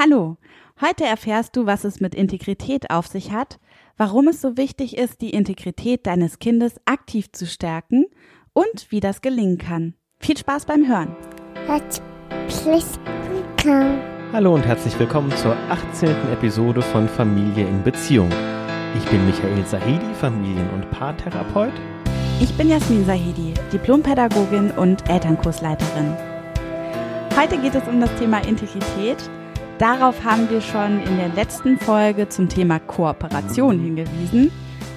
Hallo, 0.00 0.36
heute 0.80 1.04
erfährst 1.04 1.56
du, 1.56 1.66
was 1.66 1.82
es 1.82 1.98
mit 1.98 2.14
Integrität 2.14 2.88
auf 2.92 3.08
sich 3.08 3.32
hat, 3.32 3.58
warum 3.96 4.28
es 4.28 4.40
so 4.40 4.56
wichtig 4.56 4.96
ist, 4.96 5.20
die 5.20 5.30
Integrität 5.30 6.06
deines 6.06 6.38
Kindes 6.38 6.76
aktiv 6.84 7.32
zu 7.32 7.46
stärken 7.46 8.06
und 8.52 8.86
wie 8.90 9.00
das 9.00 9.22
gelingen 9.22 9.58
kann. 9.58 9.94
Viel 10.20 10.38
Spaß 10.38 10.66
beim 10.66 10.86
Hören. 10.86 11.16
Hallo 14.32 14.54
und 14.54 14.64
herzlich 14.64 14.96
willkommen 15.00 15.32
zur 15.32 15.56
18. 15.68 16.10
Episode 16.32 16.80
von 16.80 17.08
Familie 17.08 17.66
in 17.66 17.82
Beziehung. 17.82 18.30
Ich 18.96 19.04
bin 19.10 19.26
Michael 19.26 19.66
Sahedi, 19.66 20.14
Familien- 20.14 20.70
und 20.74 20.88
Paartherapeut. 20.92 21.74
Ich 22.40 22.56
bin 22.56 22.68
Jasmin 22.68 23.04
Sahedi, 23.04 23.52
Diplompädagogin 23.72 24.70
und 24.70 25.10
Elternkursleiterin. 25.10 26.16
Heute 27.36 27.58
geht 27.58 27.74
es 27.74 27.88
um 27.88 28.00
das 28.00 28.14
Thema 28.14 28.38
Integrität 28.46 29.28
Darauf 29.78 30.24
haben 30.24 30.50
wir 30.50 30.60
schon 30.60 31.00
in 31.04 31.18
der 31.18 31.28
letzten 31.28 31.78
Folge 31.78 32.28
zum 32.28 32.48
Thema 32.48 32.80
Kooperation 32.80 33.78
hingewiesen. 33.78 34.50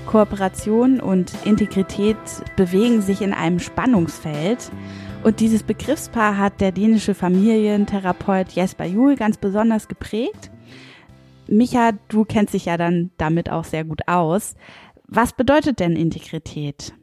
Kooperation 0.08 1.00
und 1.00 1.32
Integrität 1.46 2.18
bewegen 2.58 3.04
sich 3.04 3.22
in 3.22 3.32
einem 3.32 3.60
Spannungsfeld. 3.60 4.72
Und 5.24 5.40
dieses 5.40 5.62
Begriffspaar 5.62 6.36
hat 6.36 6.62
der 6.62 6.72
dänische 6.72 7.14
Familientherapeut 7.14 8.54
Jesper 8.54 8.86
Juhl 8.86 9.16
ganz 9.16 9.38
besonders 9.38 9.88
geprägt. 9.88 10.50
Micha, 11.48 11.92
du 12.08 12.26
kennst 12.26 12.56
dich 12.56 12.66
ja 12.66 12.76
dann 12.76 13.12
damit 13.18 13.52
auch 13.52 13.66
sehr 13.66 13.84
gut 13.84 14.08
aus. 14.08 14.56
Was 15.06 15.34
bedeutet 15.34 15.80
denn 15.80 15.96
Integrität? 15.96 16.96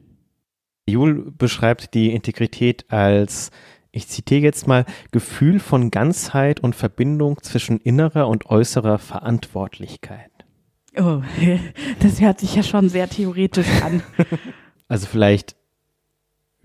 Juhl 0.89 1.31
beschreibt 1.37 1.93
die 1.93 2.11
Integrität 2.11 2.91
als 2.91 3.51
ich 3.99 4.07
zitiere 4.07 4.41
jetzt 4.41 4.67
mal, 4.67 4.85
Gefühl 5.11 5.59
von 5.59 5.91
Ganzheit 5.91 6.61
und 6.61 6.73
Verbindung 6.75 7.41
zwischen 7.43 7.79
innerer 7.79 8.27
und 8.27 8.45
äußerer 8.47 8.97
Verantwortlichkeit. 8.97 10.31
Oh, 10.97 11.21
das 11.99 12.21
hört 12.21 12.39
sich 12.39 12.55
ja 12.55 12.63
schon 12.63 12.89
sehr 12.89 13.07
theoretisch 13.07 13.81
an. 13.83 14.01
Also 14.91 15.05
vielleicht 15.05 15.55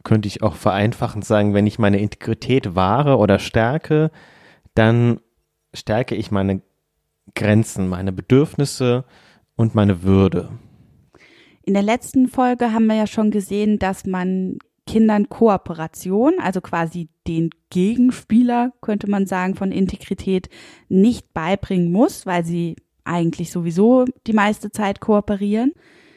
könnte 0.03 0.29
ich 0.29 0.43
auch 0.43 0.55
vereinfachend 0.55 1.27
sagen, 1.27 1.53
wenn 1.53 1.67
ich 1.67 1.79
meine 1.79 1.99
Integrität 1.99 2.75
wahre 2.75 3.19
oder 3.19 3.39
stärke, 3.39 4.11
dann 4.75 5.21
stärke 5.75 6.15
ich 6.15 6.31
meine 6.31 6.63
Grenzen, 7.35 7.87
meine 7.87 8.13
Bedürfnisse 8.13 9.05
und 9.57 9.75
meine 9.75 10.03
Würde. 10.03 10.49
In 11.65 11.75
der 11.75 11.83
letzten 11.83 12.29
Folge 12.29 12.73
haben 12.73 12.87
wir 12.87 12.97
ja 12.97 13.07
schon 13.07 13.31
gesehen, 13.31 13.79
dass 13.79 14.07
man 14.07 14.57
Kindern 14.87 15.29
Kooperation, 15.29 16.35
also 16.41 16.61
quasi 16.61 17.09
den 17.27 17.51
Gegenspieler, 17.71 18.73
könnte 18.81 19.09
man 19.09 19.27
sagen, 19.27 19.55
von 19.55 19.73
Integrität 19.73 20.49
nicht 20.89 21.33
beibringen 21.33 21.91
muss, 21.91 22.27
weil 22.27 22.45
sie 22.45 22.77
eigentlich 23.05 23.51
sowieso 23.51 24.05
die 24.27 24.33
meiste 24.33 24.71
Zeit 24.71 25.01
kooperieren. 25.01 25.73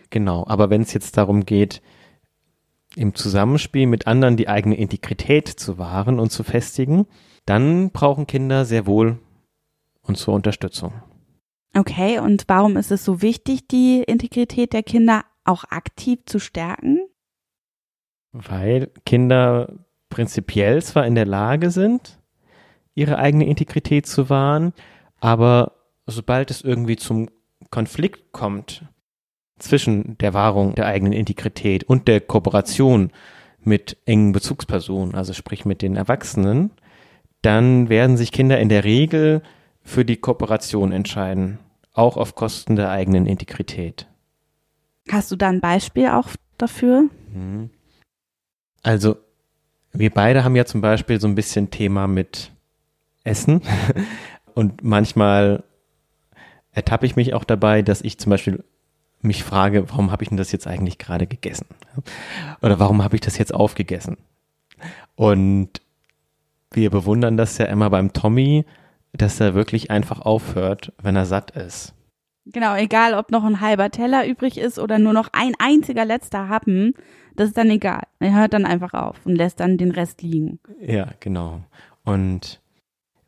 Genau, 0.09 0.45
aber 0.47 0.69
wenn 0.69 0.81
es 0.81 0.93
jetzt 0.93 1.17
darum 1.17 1.45
geht, 1.45 1.81
im 2.95 3.13
Zusammenspiel 3.13 3.85
mit 3.85 4.07
anderen 4.07 4.37
die 4.37 4.47
eigene 4.47 4.75
Integrität 4.75 5.47
zu 5.47 5.77
wahren 5.77 6.19
und 6.19 6.31
zu 6.31 6.43
festigen, 6.43 7.05
dann 7.45 7.91
brauchen 7.91 8.27
Kinder 8.27 8.65
sehr 8.65 8.87
wohl 8.87 9.19
unsere 10.01 10.31
Unterstützung. 10.31 10.93
Okay, 11.75 12.19
und 12.19 12.45
warum 12.47 12.75
ist 12.77 12.91
es 12.91 13.05
so 13.05 13.21
wichtig, 13.21 13.67
die 13.67 14.01
Integrität 14.01 14.73
der 14.73 14.83
Kinder 14.83 15.23
auch 15.43 15.63
aktiv 15.65 16.19
zu 16.25 16.39
stärken? 16.39 16.99
Weil 18.37 18.91
Kinder 19.05 19.73
prinzipiell 20.09 20.81
zwar 20.83 21.05
in 21.07 21.15
der 21.15 21.25
Lage 21.25 21.71
sind, 21.71 22.19
ihre 22.93 23.17
eigene 23.17 23.47
Integrität 23.47 24.05
zu 24.05 24.29
wahren, 24.29 24.73
aber 25.19 25.73
sobald 26.05 26.51
es 26.51 26.61
irgendwie 26.61 26.95
zum 26.95 27.29
Konflikt 27.71 28.31
kommt 28.31 28.85
zwischen 29.59 30.17
der 30.19 30.33
Wahrung 30.33 30.75
der 30.75 30.85
eigenen 30.85 31.13
Integrität 31.13 31.83
und 31.83 32.07
der 32.07 32.21
Kooperation 32.21 33.11
mit 33.59 33.97
engen 34.05 34.31
Bezugspersonen, 34.31 35.15
also 35.15 35.33
sprich 35.33 35.65
mit 35.65 35.81
den 35.81 35.95
Erwachsenen, 35.95 36.71
dann 37.41 37.89
werden 37.89 38.17
sich 38.17 38.31
Kinder 38.31 38.59
in 38.59 38.69
der 38.69 38.83
Regel 38.83 39.41
für 39.81 40.05
die 40.05 40.17
Kooperation 40.17 40.91
entscheiden, 40.91 41.59
auch 41.93 42.17
auf 42.17 42.35
Kosten 42.35 42.75
der 42.75 42.91
eigenen 42.91 43.25
Integrität. 43.25 44.07
Hast 45.09 45.31
du 45.31 45.35
da 45.35 45.49
ein 45.49 45.61
Beispiel 45.61 46.09
auch 46.09 46.29
dafür? 46.57 47.09
Mhm. 47.33 47.69
Also, 48.87 49.17
wir 49.91 50.11
beide 50.11 50.45
haben 50.45 50.55
ja 50.55 50.63
zum 50.63 50.79
Beispiel 50.79 51.19
so 51.19 51.27
ein 51.27 51.35
bisschen 51.35 51.71
Thema 51.71 52.07
mit 52.07 52.51
Essen. 53.25 53.61
Und 54.55 54.81
manchmal 54.81 55.65
ertappe 56.71 57.05
ich 57.05 57.17
mich 57.17 57.33
auch 57.33 57.43
dabei, 57.43 57.81
dass 57.81 57.99
ich 57.99 58.17
zum 58.17 58.29
Beispiel 58.29 58.63
mich 59.19 59.43
frage, 59.43 59.89
warum 59.89 60.13
habe 60.13 60.23
ich 60.23 60.29
denn 60.29 60.37
das 60.37 60.53
jetzt 60.53 60.67
eigentlich 60.67 60.99
gerade 60.99 61.27
gegessen? 61.27 61.65
Oder 62.61 62.79
warum 62.79 63.03
habe 63.03 63.15
ich 63.15 63.21
das 63.21 63.37
jetzt 63.37 63.53
aufgegessen? 63.53 64.15
Und 65.15 65.81
wir 66.71 66.89
bewundern 66.89 67.35
das 67.35 67.57
ja 67.57 67.65
immer 67.65 67.89
beim 67.89 68.13
Tommy, 68.13 68.63
dass 69.11 69.41
er 69.41 69.53
wirklich 69.53 69.91
einfach 69.91 70.21
aufhört, 70.21 70.93
wenn 71.01 71.17
er 71.17 71.25
satt 71.25 71.51
ist. 71.51 71.93
Genau, 72.53 72.75
egal 72.75 73.13
ob 73.13 73.31
noch 73.31 73.43
ein 73.43 73.59
halber 73.59 73.89
Teller 73.89 74.27
übrig 74.27 74.57
ist 74.57 74.79
oder 74.79 74.99
nur 74.99 75.13
noch 75.13 75.29
ein 75.33 75.53
einziger 75.59 76.05
letzter 76.05 76.49
Happen, 76.49 76.93
das 77.35 77.49
ist 77.49 77.57
dann 77.57 77.69
egal. 77.69 78.03
Er 78.19 78.35
hört 78.35 78.53
dann 78.53 78.65
einfach 78.65 78.93
auf 78.93 79.25
und 79.25 79.35
lässt 79.35 79.59
dann 79.59 79.77
den 79.77 79.91
Rest 79.91 80.21
liegen. 80.21 80.59
Ja, 80.79 81.09
genau. 81.19 81.61
Und 82.03 82.61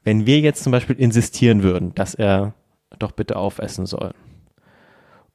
wenn 0.04 0.26
wir 0.26 0.40
jetzt 0.40 0.64
zum 0.64 0.72
Beispiel 0.72 0.96
insistieren 0.96 1.64
würden, 1.64 1.94
dass 1.96 2.16
er 2.16 2.54
doch 2.98 3.12
bitte 3.12 3.36
aufessen 3.36 3.86
soll, 3.86 4.14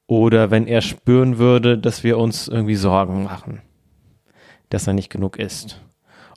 oder 0.07 0.51
wenn 0.51 0.67
er 0.67 0.81
spüren 0.81 1.37
würde, 1.37 1.77
dass 1.77 2.03
wir 2.03 2.17
uns 2.17 2.47
irgendwie 2.47 2.75
Sorgen 2.75 3.23
machen, 3.23 3.61
dass 4.69 4.87
er 4.87 4.93
nicht 4.93 5.09
genug 5.09 5.37
isst, 5.37 5.81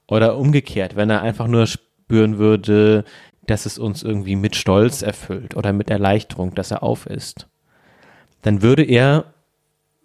oder 0.06 0.38
umgekehrt, 0.38 0.96
wenn 0.96 1.10
er 1.10 1.22
einfach 1.22 1.48
nur 1.48 1.66
spüren 1.66 2.38
würde, 2.38 3.04
dass 3.50 3.66
es 3.66 3.78
uns 3.78 4.02
irgendwie 4.02 4.36
mit 4.36 4.56
Stolz 4.56 5.02
erfüllt 5.02 5.56
oder 5.56 5.72
mit 5.72 5.90
Erleichterung, 5.90 6.54
dass 6.54 6.70
er 6.70 6.82
auf 6.82 7.06
ist, 7.06 7.46
dann 8.42 8.62
würde 8.62 8.84
er 8.84 9.32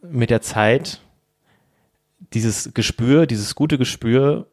mit 0.01 0.29
der 0.29 0.41
Zeit 0.41 1.01
dieses 2.33 2.73
Gespür, 2.73 3.27
dieses 3.27 3.55
gute 3.55 3.77
Gespür 3.77 4.47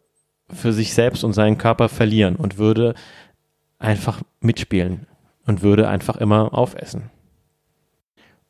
für 0.53 0.73
sich 0.73 0.93
selbst 0.93 1.25
und 1.25 1.33
seinen 1.33 1.59
Körper 1.59 1.89
verlieren 1.89 2.37
und 2.37 2.59
würde 2.59 2.95
einfach 3.79 4.23
mitspielen 4.41 5.07
und 5.47 5.63
würde 5.63 5.89
einfach 5.89 6.17
immer 6.17 6.53
aufessen. 6.53 7.11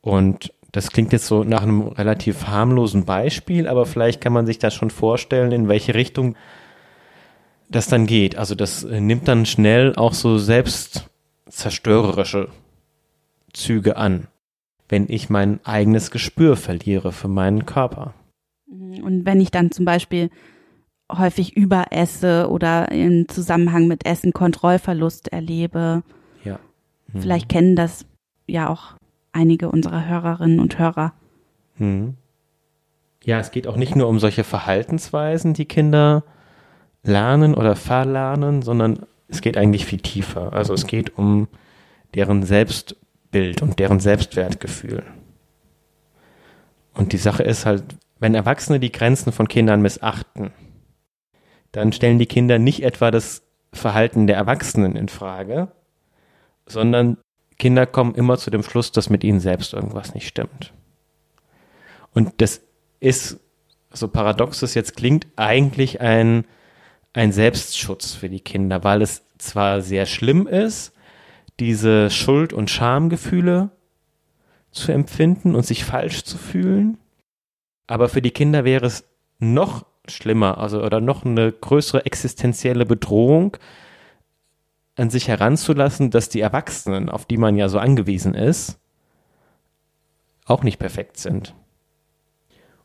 Und 0.00 0.52
das 0.72 0.90
klingt 0.90 1.12
jetzt 1.12 1.26
so 1.26 1.44
nach 1.44 1.62
einem 1.62 1.82
relativ 1.82 2.46
harmlosen 2.46 3.04
Beispiel, 3.04 3.68
aber 3.68 3.86
vielleicht 3.86 4.20
kann 4.20 4.32
man 4.32 4.46
sich 4.46 4.58
das 4.58 4.74
schon 4.74 4.90
vorstellen, 4.90 5.52
in 5.52 5.68
welche 5.68 5.94
Richtung 5.94 6.36
das 7.70 7.88
dann 7.88 8.06
geht. 8.06 8.36
Also 8.36 8.54
das 8.54 8.84
nimmt 8.84 9.28
dann 9.28 9.46
schnell 9.46 9.94
auch 9.96 10.12
so 10.12 10.38
selbstzerstörerische 10.38 12.48
Züge 13.52 13.96
an, 13.96 14.26
wenn 14.88 15.06
ich 15.08 15.30
mein 15.30 15.60
eigenes 15.64 16.10
Gespür 16.10 16.56
verliere 16.56 17.12
für 17.12 17.28
meinen 17.28 17.66
Körper. 17.66 18.14
Mhm. 18.66 19.04
Und 19.04 19.24
wenn 19.24 19.40
ich 19.40 19.50
dann 19.50 19.70
zum 19.70 19.84
Beispiel 19.84 20.30
häufig 21.10 21.56
überesse 21.56 22.48
oder 22.50 22.92
im 22.92 23.28
Zusammenhang 23.28 23.88
mit 23.88 24.06
Essen 24.06 24.32
Kontrollverlust 24.32 25.28
erlebe, 25.28 26.02
ja. 26.44 26.58
Mhm. 27.12 27.22
vielleicht 27.22 27.48
kennen 27.48 27.76
das 27.76 28.04
ja 28.46 28.68
auch 28.68 28.94
einige 29.32 29.70
unserer 29.70 30.06
Hörerinnen 30.06 30.60
und 30.60 30.78
Hörer. 30.78 31.12
Mhm. 31.78 32.14
Ja, 33.24 33.38
es 33.38 33.50
geht 33.50 33.66
auch 33.66 33.76
nicht 33.76 33.96
nur 33.96 34.08
um 34.08 34.18
solche 34.18 34.44
Verhaltensweisen, 34.44 35.52
die 35.52 35.66
Kinder 35.66 36.24
lernen 37.02 37.54
oder 37.54 37.76
verlernen, 37.76 38.62
sondern 38.62 39.06
es 39.28 39.40
geht 39.40 39.56
eigentlich 39.56 39.86
viel 39.86 40.00
tiefer. 40.00 40.52
Also 40.52 40.74
es 40.74 40.86
geht 40.86 41.16
um 41.16 41.48
deren 42.14 42.42
Selbstbild 42.42 43.62
und 43.62 43.78
deren 43.78 44.00
Selbstwertgefühl. 44.00 45.04
Und 46.94 47.12
die 47.12 47.18
Sache 47.18 47.42
ist 47.42 47.66
halt, 47.66 47.84
wenn 48.18 48.34
Erwachsene 48.34 48.80
die 48.80 48.92
Grenzen 48.92 49.32
von 49.32 49.48
Kindern 49.48 49.80
missachten, 49.80 50.50
dann 51.72 51.92
stellen 51.92 52.18
die 52.18 52.26
Kinder 52.26 52.58
nicht 52.58 52.82
etwa 52.82 53.10
das 53.10 53.42
Verhalten 53.72 54.26
der 54.26 54.36
Erwachsenen 54.36 54.96
in 54.96 55.08
Frage, 55.08 55.68
sondern 56.66 57.16
Kinder 57.58 57.86
kommen 57.86 58.14
immer 58.14 58.38
zu 58.38 58.50
dem 58.50 58.62
Schluss, 58.62 58.90
dass 58.90 59.10
mit 59.10 59.22
ihnen 59.22 59.40
selbst 59.40 59.74
irgendwas 59.74 60.14
nicht 60.14 60.26
stimmt. 60.26 60.72
Und 62.12 62.40
das 62.40 62.62
ist, 62.98 63.38
so 63.92 64.08
paradox 64.08 64.62
es 64.62 64.74
jetzt 64.74 64.96
klingt, 64.96 65.26
eigentlich 65.36 66.00
ein, 66.00 66.44
ein 67.12 67.32
Selbstschutz 67.32 68.14
für 68.14 68.28
die 68.28 68.40
Kinder, 68.40 68.84
weil 68.84 69.02
es 69.02 69.22
zwar 69.38 69.82
sehr 69.82 70.06
schlimm 70.06 70.46
ist, 70.46 70.92
diese 71.58 72.10
Schuld- 72.10 72.52
und 72.52 72.70
Schamgefühle 72.70 73.70
zu 74.70 74.92
empfinden 74.92 75.54
und 75.54 75.66
sich 75.66 75.84
falsch 75.84 76.22
zu 76.22 76.38
fühlen, 76.38 76.98
aber 77.86 78.08
für 78.08 78.22
die 78.22 78.30
Kinder 78.30 78.64
wäre 78.64 78.86
es 78.86 79.04
noch 79.40 79.84
schlimmer, 80.06 80.58
also 80.58 80.82
oder 80.82 81.00
noch 81.00 81.24
eine 81.24 81.50
größere 81.52 82.06
existenzielle 82.06 82.86
Bedrohung, 82.86 83.56
an 84.96 85.10
sich 85.10 85.28
heranzulassen, 85.28 86.10
dass 86.10 86.28
die 86.28 86.40
Erwachsenen, 86.40 87.08
auf 87.08 87.24
die 87.24 87.36
man 87.38 87.56
ja 87.56 87.68
so 87.68 87.78
angewiesen 87.78 88.34
ist, 88.34 88.78
auch 90.44 90.62
nicht 90.62 90.78
perfekt 90.78 91.16
sind. 91.16 91.54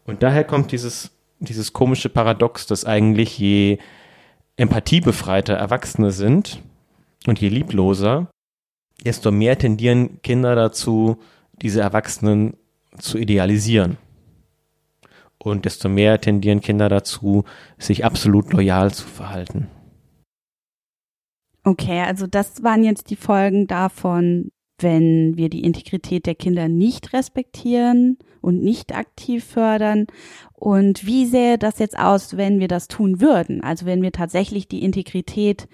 Und 0.06 0.24
daher 0.24 0.44
kommt 0.44 0.72
dieses, 0.72 1.12
dieses 1.39 1.74
komische 1.74 2.10
Paradox, 2.10 2.68
dass 2.68 2.86
eigentlich 2.86 3.38
je 3.38 3.80
empathiebefreiter 4.57 5.54
Erwachsene 5.54 6.12
sind 6.12 6.62
und 7.28 7.40
je 7.40 7.50
liebloser, 7.50 8.30
desto 9.04 9.31
mehr 9.31 9.57
tendieren 9.57 10.22
Kinder 10.22 10.56
dazu, 10.56 11.18
diese 11.62 11.81
Erwachsenen 11.81 12.56
zu 12.98 13.18
idealisieren. 13.18 13.98
Und 15.38 15.66
desto 15.66 15.90
mehr 15.90 16.19
tendieren 16.22 16.62
Kinder 16.62 16.90
dazu, 16.90 17.44
sich 17.78 18.06
absolut 18.06 18.52
loyal 18.54 18.94
zu 18.94 19.06
verhalten. 19.06 19.68
Okay, 21.63 22.01
also 22.01 22.28
das 22.28 22.63
waren 22.63 22.84
jetzt 22.84 23.10
die 23.10 23.16
Folgen 23.16 23.68
davon, 23.68 24.51
wenn 24.80 25.38
wir 25.38 25.50
die 25.50 25.63
Integrität 25.63 26.25
der 26.25 26.36
Kinder 26.36 26.68
nicht 26.68 27.13
respektieren 27.13 28.18
und 28.42 28.62
nicht 28.62 28.94
aktiv 28.94 29.44
fördern. 29.44 30.07
Und 30.54 31.06
wie 31.06 31.25
sähe 31.25 31.57
das 31.57 31.80
jetzt 31.80 31.98
aus, 31.98 32.38
wenn 32.38 32.60
wir 32.60 32.68
das 32.68 32.88
tun 32.88 33.22
würden? 33.22 33.62
Also 33.62 33.86
wenn 33.86 34.01
wir 34.01 34.12
tatsächlich 34.12 34.68
die 34.68 34.83
Integrität 34.83 35.68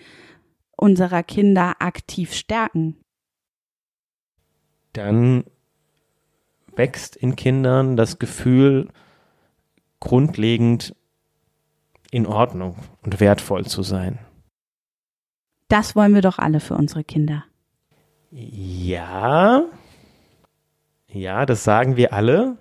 unserer 0.77 1.23
Kinder 1.23 1.75
aktiv 1.79 2.33
stärken? 2.33 2.97
Dann 4.93 5.43
wächst 6.75 7.15
in 7.15 7.35
Kindern 7.35 7.97
das 7.97 8.19
Gefühl, 8.19 8.89
grundlegend 9.99 10.95
in 12.11 12.25
Ordnung 12.25 12.75
und 13.03 13.19
wertvoll 13.19 13.65
zu 13.65 13.83
sein. 13.83 14.19
Das 15.69 15.95
wollen 15.95 16.13
wir 16.13 16.21
doch 16.21 16.37
alle 16.37 16.59
für 16.59 16.75
unsere 16.75 17.03
Kinder. 17.03 17.45
Ja, 18.31 19.65
ja, 21.07 21.45
das 21.45 21.65
sagen 21.65 21.97
wir 21.97 22.13
alle, 22.13 22.55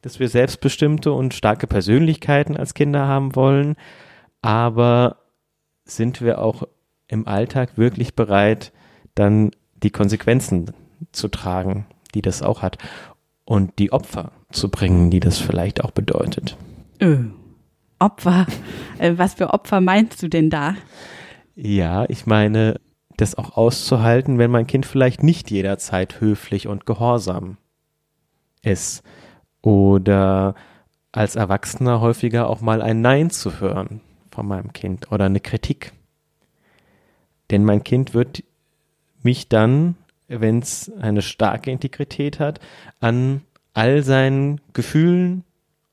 dass 0.00 0.18
wir 0.18 0.30
selbstbestimmte 0.30 1.12
und 1.12 1.34
starke 1.34 1.66
Persönlichkeiten 1.66 2.56
als 2.56 2.72
Kinder 2.72 3.06
haben 3.06 3.36
wollen. 3.36 3.76
Aber 4.40 5.18
sind 5.84 6.22
wir 6.22 6.40
auch 6.40 6.66
im 7.06 7.28
Alltag 7.28 7.76
wirklich 7.76 8.14
bereit, 8.14 8.72
dann 9.14 9.50
die 9.82 9.90
Konsequenzen 9.90 10.72
zu 11.12 11.28
tragen, 11.28 11.86
die 12.14 12.22
das 12.22 12.42
auch 12.42 12.62
hat 12.62 12.78
und 13.44 13.78
die 13.78 13.92
Opfer 13.92 14.32
zu 14.50 14.70
bringen, 14.70 15.10
die 15.10 15.20
das 15.20 15.38
vielleicht 15.38 15.84
auch 15.84 15.90
bedeutet? 15.90 16.56
Öh. 17.02 17.24
Opfer? 17.98 18.46
Äh, 18.98 19.12
was 19.16 19.34
für 19.34 19.52
Opfer 19.52 19.80
meinst 19.80 20.22
du 20.22 20.28
denn 20.28 20.50
da? 20.50 20.74
Ja, 21.54 22.04
ich 22.08 22.26
meine, 22.26 22.80
das 23.16 23.36
auch 23.36 23.56
auszuhalten, 23.56 24.38
wenn 24.38 24.50
mein 24.50 24.66
Kind 24.66 24.86
vielleicht 24.86 25.22
nicht 25.22 25.50
jederzeit 25.50 26.20
höflich 26.20 26.66
und 26.68 26.86
gehorsam 26.86 27.56
ist. 28.62 29.02
Oder 29.62 30.54
als 31.12 31.36
Erwachsener 31.36 32.00
häufiger 32.00 32.50
auch 32.50 32.60
mal 32.60 32.82
ein 32.82 33.00
Nein 33.00 33.30
zu 33.30 33.60
hören 33.60 34.00
von 34.30 34.46
meinem 34.46 34.72
Kind 34.72 35.12
oder 35.12 35.26
eine 35.26 35.40
Kritik. 35.40 35.92
Denn 37.50 37.64
mein 37.64 37.84
Kind 37.84 38.14
wird 38.14 38.42
mich 39.22 39.48
dann, 39.48 39.96
wenn 40.28 40.58
es 40.58 40.90
eine 41.00 41.22
starke 41.22 41.70
Integrität 41.70 42.40
hat, 42.40 42.58
an 43.00 43.42
all 43.74 44.02
seinen 44.02 44.60
Gefühlen 44.72 45.44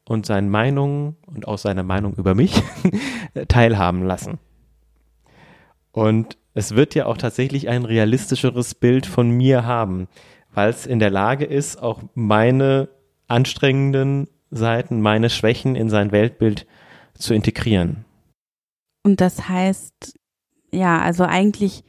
und 0.05 0.25
seinen 0.25 0.49
Meinungen 0.49 1.15
und 1.27 1.47
auch 1.47 1.57
seiner 1.57 1.83
Meinung 1.83 2.15
über 2.15 2.35
mich 2.35 2.61
teilhaben 3.47 4.03
lassen. 4.03 4.39
Und 5.91 6.37
es 6.53 6.75
wird 6.75 6.95
ja 6.95 7.05
auch 7.05 7.17
tatsächlich 7.17 7.69
ein 7.69 7.85
realistischeres 7.85 8.75
Bild 8.75 9.05
von 9.05 9.29
mir 9.29 9.65
haben, 9.65 10.07
weil 10.53 10.69
es 10.69 10.85
in 10.85 10.99
der 10.99 11.09
Lage 11.09 11.45
ist, 11.45 11.81
auch 11.81 12.01
meine 12.13 12.89
anstrengenden 13.27 14.27
Seiten, 14.49 15.01
meine 15.01 15.29
Schwächen 15.29 15.75
in 15.75 15.89
sein 15.89 16.11
Weltbild 16.11 16.67
zu 17.13 17.33
integrieren. 17.33 18.05
Und 19.03 19.21
das 19.21 19.47
heißt, 19.47 20.19
ja, 20.71 20.99
also 20.99 21.23
eigentlich 21.23 21.83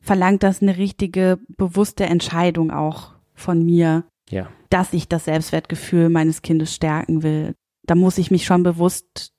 verlangt 0.00 0.42
das 0.42 0.60
eine 0.60 0.76
richtige, 0.76 1.38
bewusste 1.56 2.04
Entscheidung 2.04 2.70
auch 2.70 3.12
von 3.34 3.64
mir, 3.64 4.04
ja. 4.28 4.48
dass 4.68 4.92
ich 4.92 5.08
das 5.08 5.24
Selbstwertgefühl 5.24 6.08
meines 6.08 6.42
Kindes 6.42 6.74
stärken 6.74 7.22
will. 7.22 7.54
Da 7.84 7.94
muss 7.94 8.18
ich 8.18 8.30
mich 8.30 8.44
schon 8.44 8.62
bewusst 8.62 9.31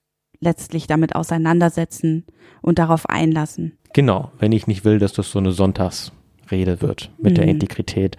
letztlich 0.43 0.87
damit 0.87 1.15
auseinandersetzen 1.15 2.25
und 2.61 2.79
darauf 2.79 3.09
einlassen. 3.09 3.77
Genau, 3.93 4.31
wenn 4.39 4.51
ich 4.51 4.67
nicht 4.67 4.85
will, 4.85 4.99
dass 4.99 5.13
das 5.13 5.31
so 5.31 5.39
eine 5.39 5.51
Sonntagsrede 5.51 6.81
wird 6.81 7.11
mit 7.17 7.33
mhm. 7.33 7.35
der 7.35 7.45
Integrität. 7.45 8.17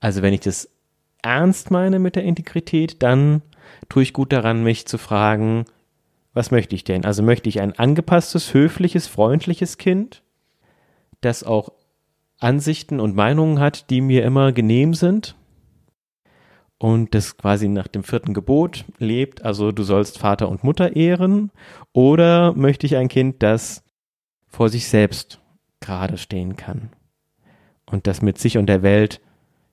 Also 0.00 0.22
wenn 0.22 0.34
ich 0.34 0.40
das 0.40 0.68
ernst 1.22 1.70
meine 1.70 1.98
mit 1.98 2.16
der 2.16 2.24
Integrität, 2.24 3.02
dann 3.02 3.42
tue 3.88 4.02
ich 4.02 4.12
gut 4.12 4.32
daran, 4.32 4.62
mich 4.62 4.86
zu 4.86 4.98
fragen, 4.98 5.64
was 6.32 6.50
möchte 6.50 6.74
ich 6.74 6.84
denn? 6.84 7.04
Also 7.04 7.22
möchte 7.22 7.48
ich 7.48 7.60
ein 7.60 7.78
angepasstes, 7.78 8.52
höfliches, 8.54 9.06
freundliches 9.06 9.78
Kind, 9.78 10.22
das 11.20 11.44
auch 11.44 11.70
Ansichten 12.38 13.00
und 13.00 13.14
Meinungen 13.14 13.60
hat, 13.60 13.88
die 13.90 14.00
mir 14.00 14.24
immer 14.24 14.52
genehm 14.52 14.94
sind 14.94 15.36
und 16.78 17.14
das 17.14 17.36
quasi 17.36 17.68
nach 17.68 17.88
dem 17.88 18.04
vierten 18.04 18.34
Gebot 18.34 18.84
lebt, 18.98 19.44
also 19.44 19.72
du 19.72 19.82
sollst 19.82 20.18
Vater 20.18 20.48
und 20.48 20.64
Mutter 20.64 20.96
ehren, 20.96 21.50
oder 21.92 22.52
möchte 22.54 22.86
ich 22.86 22.96
ein 22.96 23.08
Kind, 23.08 23.42
das 23.42 23.84
vor 24.46 24.68
sich 24.68 24.88
selbst 24.88 25.40
gerade 25.80 26.18
stehen 26.18 26.56
kann 26.56 26.90
und 27.90 28.06
das 28.06 28.22
mit 28.22 28.38
sich 28.38 28.58
und 28.58 28.66
der 28.66 28.82
Welt 28.82 29.20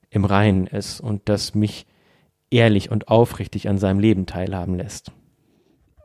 im 0.10 0.26
Reinen 0.26 0.68
ist 0.68 1.00
und 1.00 1.22
das 1.26 1.56
mich 1.56 1.86
ehrlich 2.50 2.92
und 2.92 3.08
aufrichtig 3.08 3.70
an 3.70 3.78
seinem 3.78 4.00
Leben 4.00 4.26
teilhaben 4.26 4.76
lässt. 4.76 5.12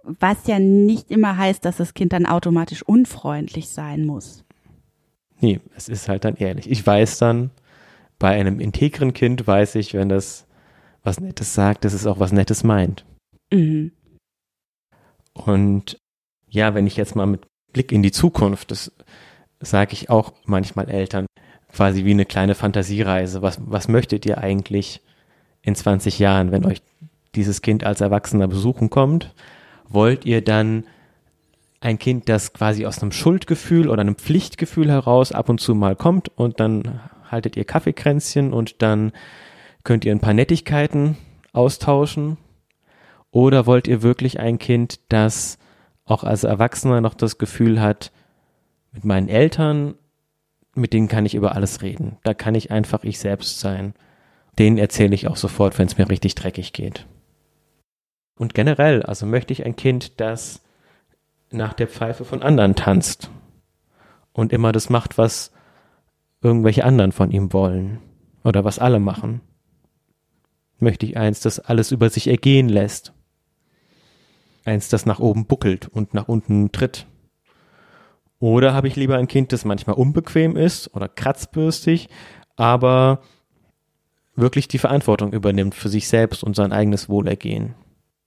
Was 0.04 0.46
ja 0.46 0.60
nicht 0.60 1.10
immer 1.10 1.36
heißt, 1.36 1.64
dass 1.64 1.78
das 1.78 1.92
Kind 1.92 2.12
dann 2.12 2.26
automatisch 2.26 2.82
unfreundlich 2.82 3.68
sein 3.68 4.06
muss. 4.06 4.44
Nee, 5.40 5.60
es 5.76 5.88
ist 5.88 6.08
halt 6.08 6.24
dann 6.24 6.36
ehrlich. 6.36 6.70
Ich 6.70 6.86
weiß 6.86 7.18
dann, 7.18 7.50
bei 8.18 8.30
einem 8.30 8.60
integren 8.60 9.12
Kind 9.12 9.46
weiß 9.46 9.74
ich, 9.74 9.94
wenn 9.94 10.08
das 10.08 10.45
was 11.06 11.20
Nettes 11.20 11.54
sagt, 11.54 11.84
dass 11.84 11.92
es 11.92 12.06
auch 12.06 12.18
was 12.18 12.32
Nettes 12.32 12.64
meint. 12.64 13.04
Mhm. 13.52 13.92
Und 15.32 15.98
ja, 16.48 16.74
wenn 16.74 16.86
ich 16.86 16.96
jetzt 16.96 17.16
mal 17.16 17.26
mit 17.26 17.46
Blick 17.72 17.92
in 17.92 18.02
die 18.02 18.12
Zukunft, 18.12 18.70
das 18.70 18.92
sage 19.60 19.92
ich 19.92 20.10
auch 20.10 20.32
manchmal 20.44 20.88
Eltern, 20.88 21.26
quasi 21.72 22.04
wie 22.04 22.12
eine 22.12 22.24
kleine 22.24 22.54
Fantasiereise. 22.54 23.42
Was, 23.42 23.58
was 23.64 23.88
möchtet 23.88 24.26
ihr 24.26 24.38
eigentlich 24.38 25.02
in 25.62 25.74
20 25.74 26.18
Jahren, 26.18 26.52
wenn 26.52 26.64
euch 26.64 26.82
dieses 27.34 27.62
Kind 27.62 27.84
als 27.84 28.00
Erwachsener 28.00 28.48
besuchen 28.48 28.90
kommt? 28.90 29.34
Wollt 29.88 30.24
ihr 30.24 30.42
dann 30.42 30.84
ein 31.80 31.98
Kind, 31.98 32.28
das 32.28 32.52
quasi 32.52 32.86
aus 32.86 33.02
einem 33.02 33.12
Schuldgefühl 33.12 33.88
oder 33.88 34.00
einem 34.00 34.16
Pflichtgefühl 34.16 34.90
heraus 34.90 35.32
ab 35.32 35.48
und 35.48 35.60
zu 35.60 35.74
mal 35.74 35.94
kommt 35.94 36.28
und 36.28 36.58
dann 36.58 37.00
haltet 37.30 37.56
ihr 37.56 37.64
Kaffeekränzchen 37.64 38.52
und 38.52 38.80
dann 38.82 39.12
könnt 39.86 40.04
ihr 40.04 40.12
ein 40.12 40.20
paar 40.20 40.34
Nettigkeiten 40.34 41.16
austauschen? 41.52 42.38
Oder 43.30 43.66
wollt 43.66 43.86
ihr 43.86 44.02
wirklich 44.02 44.40
ein 44.40 44.58
Kind, 44.58 44.98
das 45.08 45.58
auch 46.04 46.24
als 46.24 46.42
Erwachsener 46.42 47.00
noch 47.00 47.14
das 47.14 47.38
Gefühl 47.38 47.80
hat, 47.80 48.10
mit 48.90 49.04
meinen 49.04 49.28
Eltern, 49.28 49.94
mit 50.74 50.92
denen 50.92 51.06
kann 51.06 51.24
ich 51.24 51.36
über 51.36 51.54
alles 51.54 51.82
reden. 51.82 52.18
Da 52.24 52.34
kann 52.34 52.56
ich 52.56 52.72
einfach 52.72 53.04
ich 53.04 53.20
selbst 53.20 53.60
sein. 53.60 53.94
Denen 54.58 54.76
erzähle 54.76 55.14
ich 55.14 55.28
auch 55.28 55.36
sofort, 55.36 55.78
wenn 55.78 55.86
es 55.86 55.96
mir 55.96 56.10
richtig 56.10 56.34
dreckig 56.34 56.72
geht. 56.72 57.06
Und 58.38 58.54
generell, 58.54 59.04
also 59.04 59.24
möchte 59.24 59.52
ich 59.52 59.64
ein 59.64 59.76
Kind, 59.76 60.20
das 60.20 60.62
nach 61.50 61.74
der 61.74 61.86
Pfeife 61.86 62.24
von 62.24 62.42
anderen 62.42 62.74
tanzt 62.74 63.30
und 64.32 64.52
immer 64.52 64.72
das 64.72 64.90
macht, 64.90 65.16
was 65.16 65.52
irgendwelche 66.42 66.84
anderen 66.84 67.12
von 67.12 67.30
ihm 67.30 67.52
wollen 67.52 68.00
oder 68.42 68.64
was 68.64 68.80
alle 68.80 68.98
machen. 68.98 69.42
Möchte 70.78 71.06
ich 71.06 71.16
eins, 71.16 71.40
das 71.40 71.58
alles 71.58 71.90
über 71.90 72.10
sich 72.10 72.28
ergehen 72.28 72.68
lässt 72.68 73.12
eins, 74.66 74.88
das 74.88 75.06
nach 75.06 75.20
oben 75.20 75.46
buckelt 75.46 75.88
und 75.88 76.14
nach 76.14 76.28
unten 76.28 76.72
tritt? 76.72 77.06
Oder 78.38 78.74
habe 78.74 78.88
ich 78.88 78.96
lieber 78.96 79.16
ein 79.16 79.28
Kind, 79.28 79.52
das 79.52 79.64
manchmal 79.64 79.96
unbequem 79.96 80.56
ist 80.56 80.94
oder 80.94 81.08
kratzbürstig, 81.08 82.08
aber 82.56 83.20
wirklich 84.34 84.68
die 84.68 84.78
Verantwortung 84.78 85.32
übernimmt 85.32 85.74
für 85.74 85.88
sich 85.88 86.08
selbst 86.08 86.44
und 86.44 86.54
sein 86.54 86.72
eigenes 86.72 87.08
Wohlergehen? 87.08 87.74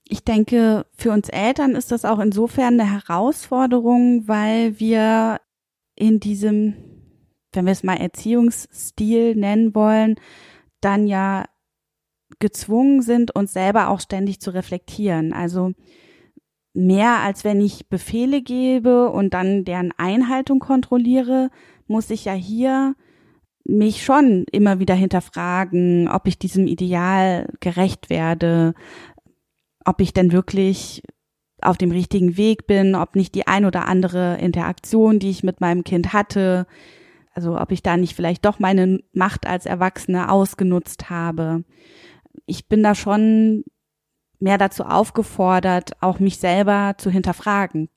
Ich 0.06 0.24
denke, 0.24 0.88
für 0.96 1.12
uns 1.12 1.30
Eltern 1.30 1.76
ist 1.76 1.92
das 1.92 2.06
auch 2.06 2.18
insofern 2.18 2.80
eine 2.80 2.92
Herausforderung, 2.92 4.28
weil 4.28 4.80
wir 4.80 5.40
in 5.96 6.20
diesem, 6.20 6.74
wenn 7.52 7.66
wir 7.66 7.74
es 7.74 7.84
mal 7.84 7.98
Erziehungsstil 7.98 9.36
nennen 9.36 9.76
wollen, 9.76 10.16
dann 10.82 11.06
ja 11.06 11.46
gezwungen 12.40 13.02
sind, 13.02 13.36
uns 13.36 13.54
selber 13.54 13.90
auch 13.90 14.00
ständig 14.00 14.40
zu 14.40 14.54
reflektieren. 14.54 15.34
Also 15.34 15.74
mehr 16.74 17.20
als 17.20 17.44
wenn 17.44 17.62
ich 17.62 17.90
Befehle 17.90 18.42
gebe 18.42 19.10
und 19.10 19.34
dann 19.34 19.66
deren 19.66 19.92
Einhaltung 19.98 20.60
kontrolliere, 20.60 21.50
muss 21.88 22.10
ich 22.10 22.26
ja 22.26 22.34
hier 22.34 22.96
mich 23.66 24.04
schon 24.04 24.46
immer 24.52 24.80
wieder 24.80 24.96
hinterfragen, 24.96 26.08
ob 26.08 26.28
ich 26.28 26.40
diesem 26.40 26.68
Ideal 26.68 27.48
gerecht 27.60 28.10
werde, 28.10 28.74
ob 29.86 30.02
ich 30.02 30.14
denn 30.14 30.32
wirklich 30.32 31.04
auf 31.62 31.78
dem 31.78 31.92
richtigen 31.92 32.38
Weg 32.38 32.68
bin, 32.68 32.96
ob 32.96 33.16
nicht 33.16 33.36
die 33.36 33.48
ein 33.48 33.66
oder 33.66 33.88
andere 33.88 34.38
Interaktion, 34.38 35.20
die 35.20 35.30
ich 35.30 35.44
mit 35.44 35.62
meinem 35.62 35.84
Kind 35.84 36.14
hatte, 36.14 36.68
also 37.34 37.60
ob 37.60 37.72
ich 37.72 37.84
da 37.84 37.98
nicht 37.98 38.16
vielleicht 38.16 38.46
doch 38.46 38.60
meine 38.60 39.02
Macht 39.14 39.46
als 39.46 39.66
Erwachsene 39.66 40.32
ausgenutzt 40.32 41.10
habe. 41.10 41.64
Ich 42.50 42.68
bin 42.68 42.82
da 42.82 42.96
schon 42.96 43.64
mehr 44.40 44.58
dazu 44.58 44.84
aufgefordert, 44.84 45.92
auch 46.02 46.20
mich 46.20 46.38
selber 46.38 46.96
zu 46.98 47.12
hinterfragen. 47.12 47.90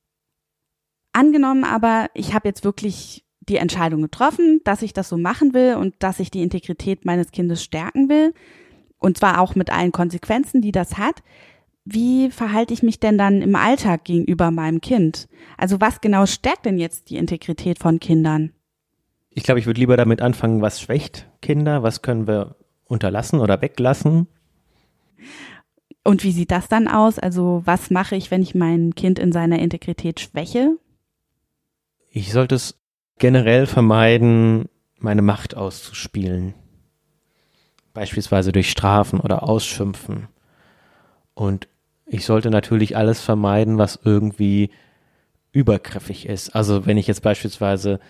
Angenommen 1.15 1.65
aber, 1.65 2.11
ich 2.13 2.35
habe 2.35 2.49
jetzt 2.49 2.63
wirklich 2.63 3.25
die 3.41 3.57
Entscheidung 3.57 4.03
getroffen, 4.03 4.61
dass 4.65 4.83
ich 4.83 4.93
das 4.93 5.09
so 5.09 5.17
machen 5.17 5.55
will 5.55 5.77
und 5.77 5.95
dass 6.01 6.21
ich 6.21 6.31
die 6.31 6.43
Integrität 6.43 7.07
meines 7.07 7.33
Kindes 7.33 7.63
stärken 7.63 8.11
will, 8.11 8.35
und 8.99 9.17
zwar 9.17 9.41
auch 9.41 9.55
mit 9.55 9.71
allen 9.73 9.91
Konsequenzen, 9.91 10.61
die 10.61 10.71
das 10.71 10.99
hat. 10.99 11.23
Wie 11.85 12.31
verhalte 12.31 12.75
ich 12.75 12.83
mich 12.83 13.01
denn 13.01 13.17
dann 13.17 13.41
im 13.41 13.57
Alltag 13.57 14.05
gegenüber 14.05 14.51
meinem 14.51 14.81
Kind? 14.83 15.29
Also 15.57 15.81
was 15.81 16.03
genau 16.03 16.27
stärkt 16.27 16.67
denn 16.67 16.79
jetzt 16.79 17.09
die 17.09 17.17
Integrität 17.17 17.79
von 17.79 18.01
Kindern? 18.01 18.53
Ich 19.31 19.45
glaube, 19.45 19.61
ich 19.61 19.67
würde 19.67 19.81
lieber 19.81 19.97
damit 19.97 20.21
anfangen, 20.21 20.61
was 20.61 20.81
schwächt 20.81 21.29
Kinder, 21.41 21.83
was 21.83 22.03
können 22.03 22.27
wir 22.27 22.57
unterlassen 22.85 23.41
oder 23.41 23.61
weglassen. 23.63 24.29
Und 26.05 26.25
wie 26.25 26.33
sieht 26.33 26.51
das 26.51 26.69
dann 26.69 26.89
aus? 26.89 27.19
Also 27.19 27.63
was 27.65 27.91
mache 27.91 28.17
ich, 28.17 28.31
wenn 28.31 28.43
ich 28.43 28.55
mein 28.55 28.95
Kind 28.95 29.19
in 29.19 29.33
seiner 29.33 29.59
Integrität 29.59 30.21
schwäche? 30.21 30.77
Ich 32.11 32.33
sollte 32.33 32.57
es 32.57 32.79
generell 33.19 33.67
vermeiden, 33.67 34.69
meine 34.99 35.23
Macht 35.23 35.57
auszuspielen. 35.57 36.55
Beispielsweise 37.95 38.53
durch 38.53 38.71
Strafen 38.71 39.21
oder 39.21 39.49
Ausschimpfen. 39.49 40.29
Und 41.35 41.69
ich 42.07 42.25
sollte 42.25 42.51
natürlich 42.51 42.97
alles 42.97 43.21
vermeiden, 43.21 43.79
was 43.79 44.01
irgendwie 44.03 44.71
übergriffig 45.53 46.27
ist. 46.27 46.55
Also 46.55 46.87
wenn 46.87 46.97
ich 46.97 47.07
jetzt 47.07 47.23
beispielsweise 47.23 48.01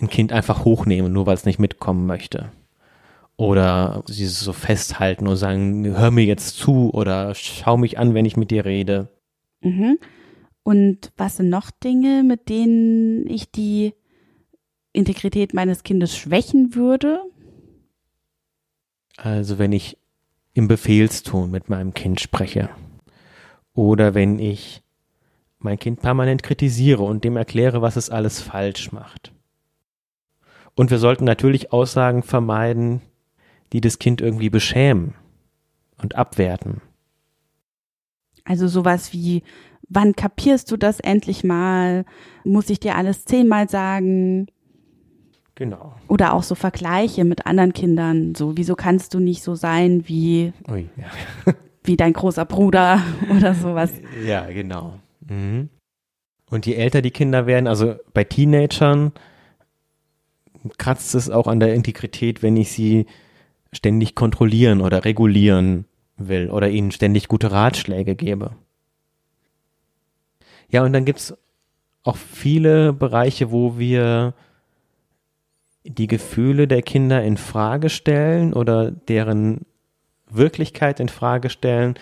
ein 0.00 0.08
Kind 0.08 0.32
einfach 0.32 0.64
hochnehme, 0.64 1.08
nur 1.08 1.26
weil 1.26 1.34
es 1.34 1.44
nicht 1.44 1.58
mitkommen 1.58 2.06
möchte. 2.06 2.50
Oder 3.36 4.04
sie 4.06 4.26
so 4.26 4.52
festhalten 4.52 5.26
und 5.26 5.36
sagen, 5.36 5.84
hör 5.96 6.10
mir 6.10 6.24
jetzt 6.24 6.56
zu 6.56 6.90
oder 6.92 7.34
schau 7.34 7.76
mich 7.76 7.98
an, 7.98 8.14
wenn 8.14 8.24
ich 8.24 8.36
mit 8.36 8.50
dir 8.50 8.64
rede. 8.64 9.08
Mhm. 9.60 9.98
Und 10.62 11.12
was 11.16 11.36
sind 11.36 11.50
noch 11.50 11.70
Dinge, 11.70 12.22
mit 12.22 12.48
denen 12.48 13.28
ich 13.28 13.50
die 13.50 13.92
Integrität 14.92 15.52
meines 15.52 15.82
Kindes 15.82 16.16
schwächen 16.16 16.74
würde? 16.74 17.20
Also 19.16 19.58
wenn 19.58 19.72
ich 19.72 19.98
im 20.54 20.68
Befehlston 20.68 21.50
mit 21.50 21.68
meinem 21.68 21.92
Kind 21.92 22.20
spreche 22.20 22.70
oder 23.74 24.14
wenn 24.14 24.38
ich 24.38 24.82
mein 25.58 25.78
Kind 25.78 26.00
permanent 26.00 26.42
kritisiere 26.42 27.02
und 27.02 27.24
dem 27.24 27.36
erkläre, 27.36 27.82
was 27.82 27.96
es 27.96 28.10
alles 28.10 28.40
falsch 28.40 28.92
macht. 28.92 29.32
Und 30.74 30.90
wir 30.90 30.98
sollten 30.98 31.24
natürlich 31.24 31.72
Aussagen 31.72 32.22
vermeiden, 32.22 33.00
die 33.74 33.80
das 33.80 33.98
Kind 33.98 34.20
irgendwie 34.20 34.50
beschämen 34.50 35.14
und 36.00 36.14
abwerten. 36.14 36.80
Also 38.44 38.68
sowas 38.68 39.12
wie, 39.12 39.42
wann 39.88 40.14
kapierst 40.14 40.70
du 40.70 40.76
das 40.76 41.00
endlich 41.00 41.42
mal? 41.42 42.04
Muss 42.44 42.70
ich 42.70 42.78
dir 42.78 42.94
alles 42.94 43.24
zehnmal 43.24 43.68
sagen? 43.68 44.46
Genau. 45.56 45.96
Oder 46.06 46.34
auch 46.34 46.44
so 46.44 46.54
Vergleiche 46.54 47.24
mit 47.24 47.46
anderen 47.46 47.72
Kindern. 47.72 48.36
So, 48.36 48.56
wieso 48.56 48.76
kannst 48.76 49.12
du 49.12 49.18
nicht 49.18 49.42
so 49.42 49.56
sein 49.56 50.06
wie, 50.06 50.52
Ui, 50.68 50.88
ja. 50.96 51.52
wie 51.82 51.96
dein 51.96 52.12
großer 52.12 52.44
Bruder 52.44 53.02
oder 53.36 53.54
sowas? 53.54 53.90
Ja, 54.24 54.46
genau. 54.46 55.00
Mhm. 55.28 55.68
Und 56.48 56.66
je 56.66 56.74
älter 56.74 57.02
die 57.02 57.10
Kinder 57.10 57.46
werden, 57.46 57.66
also 57.66 57.96
bei 58.12 58.22
Teenagern 58.22 59.10
kratzt 60.78 61.16
es 61.16 61.28
auch 61.28 61.48
an 61.48 61.58
der 61.58 61.74
Integrität, 61.74 62.40
wenn 62.40 62.56
ich 62.56 62.70
sie 62.70 63.06
ständig 63.74 64.14
kontrollieren 64.14 64.80
oder 64.80 65.04
regulieren 65.04 65.84
will 66.16 66.50
oder 66.50 66.70
ihnen 66.70 66.92
ständig 66.92 67.28
gute 67.28 67.50
Ratschläge 67.50 68.14
gebe. 68.14 68.52
Ja, 70.68 70.82
und 70.82 70.92
dann 70.92 71.04
gibt's 71.04 71.34
auch 72.02 72.16
viele 72.16 72.92
Bereiche, 72.92 73.50
wo 73.50 73.78
wir 73.78 74.34
die 75.84 76.06
Gefühle 76.06 76.66
der 76.66 76.82
Kinder 76.82 77.22
in 77.22 77.36
Frage 77.36 77.90
stellen 77.90 78.54
oder 78.54 78.90
deren 78.90 79.66
Wirklichkeit 80.30 81.00
in 81.00 81.08
Frage 81.08 81.50
stellen, 81.50 81.94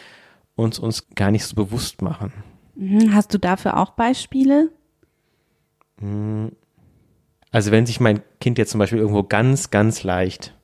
uns 0.54 0.78
uns 0.78 1.08
gar 1.14 1.30
nicht 1.30 1.44
so 1.44 1.56
bewusst 1.56 2.02
machen. 2.02 2.32
Mhm. 2.74 3.14
Hast 3.14 3.34
du 3.34 3.38
dafür 3.38 3.78
auch 3.78 3.90
Beispiele? 3.90 4.70
Hm. 5.98 6.52
Also 7.50 7.70
wenn 7.70 7.86
sich 7.86 8.00
mein 8.00 8.22
Kind 8.40 8.58
jetzt 8.58 8.70
zum 8.70 8.78
Beispiel 8.78 8.98
irgendwo 8.98 9.24
ganz, 9.24 9.70
ganz 9.70 10.04
leicht 10.04 10.54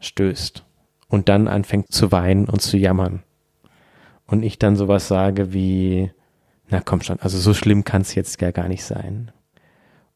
stößt 0.00 0.64
und 1.08 1.28
dann 1.28 1.48
anfängt 1.48 1.92
zu 1.92 2.12
weinen 2.12 2.48
und 2.48 2.60
zu 2.60 2.76
jammern 2.76 3.22
und 4.26 4.42
ich 4.42 4.58
dann 4.58 4.76
sowas 4.76 5.08
sage 5.08 5.52
wie, 5.52 6.12
na 6.68 6.80
komm 6.80 7.00
schon, 7.00 7.18
also 7.20 7.38
so 7.38 7.54
schlimm 7.54 7.84
kann 7.84 8.02
es 8.02 8.14
jetzt 8.14 8.40
ja 8.40 8.50
gar 8.50 8.68
nicht 8.68 8.84
sein. 8.84 9.32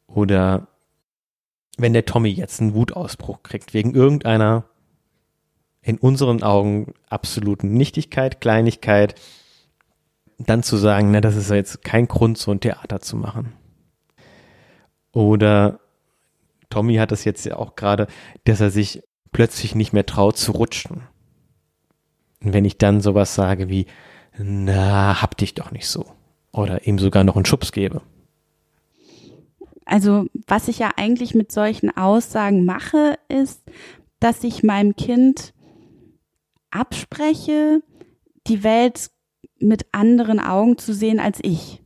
Oder 0.07 0.67
wenn 1.77 1.93
der 1.93 2.05
Tommy 2.05 2.29
jetzt 2.29 2.61
einen 2.61 2.75
Wutausbruch 2.75 3.41
kriegt 3.41 3.73
wegen 3.73 3.95
irgendeiner 3.95 4.65
in 5.81 5.97
unseren 5.97 6.43
Augen 6.43 6.93
absoluten 7.09 7.73
Nichtigkeit, 7.73 8.39
Kleinigkeit, 8.39 9.19
dann 10.37 10.63
zu 10.63 10.77
sagen, 10.77 11.11
na, 11.11 11.19
das 11.21 11.35
ist 11.35 11.49
ja 11.49 11.55
jetzt 11.55 11.83
kein 11.83 12.07
Grund, 12.07 12.37
so 12.37 12.51
ein 12.51 12.59
Theater 12.59 13.01
zu 13.01 13.17
machen. 13.17 13.53
Oder 15.11 15.79
Tommy 16.69 16.95
hat 16.95 17.11
das 17.11 17.25
jetzt 17.25 17.45
ja 17.45 17.57
auch 17.57 17.75
gerade, 17.75 18.07
dass 18.45 18.61
er 18.61 18.69
sich 18.69 19.03
plötzlich 19.33 19.75
nicht 19.75 19.93
mehr 19.93 20.05
traut 20.05 20.37
zu 20.37 20.51
rutschen. 20.53 21.03
Und 22.43 22.53
wenn 22.53 22.65
ich 22.65 22.77
dann 22.77 23.01
sowas 23.01 23.35
sage 23.35 23.69
wie, 23.69 23.87
na, 24.37 25.21
hab 25.21 25.37
dich 25.37 25.53
doch 25.53 25.71
nicht 25.71 25.87
so. 25.87 26.05
Oder 26.51 26.87
ihm 26.87 26.99
sogar 26.99 27.23
noch 27.23 27.35
einen 27.35 27.45
Schubs 27.45 27.71
gebe. 27.71 28.01
Also 29.85 30.27
was 30.47 30.67
ich 30.67 30.79
ja 30.79 30.91
eigentlich 30.95 31.35
mit 31.35 31.51
solchen 31.51 31.95
Aussagen 31.95 32.65
mache, 32.65 33.17
ist, 33.27 33.61
dass 34.19 34.43
ich 34.43 34.63
meinem 34.63 34.95
Kind 34.95 35.53
abspreche, 36.71 37.81
die 38.47 38.63
Welt 38.63 39.11
mit 39.59 39.85
anderen 39.91 40.39
Augen 40.39 40.77
zu 40.77 40.93
sehen 40.93 41.19
als 41.19 41.39
ich. 41.41 41.81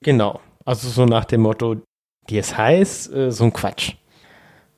Genau. 0.00 0.40
Also 0.64 0.88
so 0.88 1.06
nach 1.06 1.24
dem 1.24 1.42
Motto, 1.42 1.76
dir 2.28 2.40
ist 2.40 2.56
heiß, 2.56 3.08
äh, 3.08 3.30
so 3.30 3.44
ein 3.44 3.52
Quatsch. 3.52 3.94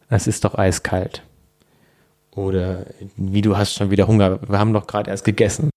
Es 0.08 0.26
ist 0.26 0.44
doch 0.44 0.56
eiskalt. 0.56 1.24
Oder 2.40 2.86
wie 3.16 3.42
du 3.42 3.56
hast 3.56 3.74
schon 3.74 3.90
wieder 3.90 4.06
Hunger, 4.06 4.40
wir 4.48 4.58
haben 4.58 4.72
doch 4.72 4.86
gerade 4.86 5.10
erst 5.10 5.24
gegessen. 5.24 5.70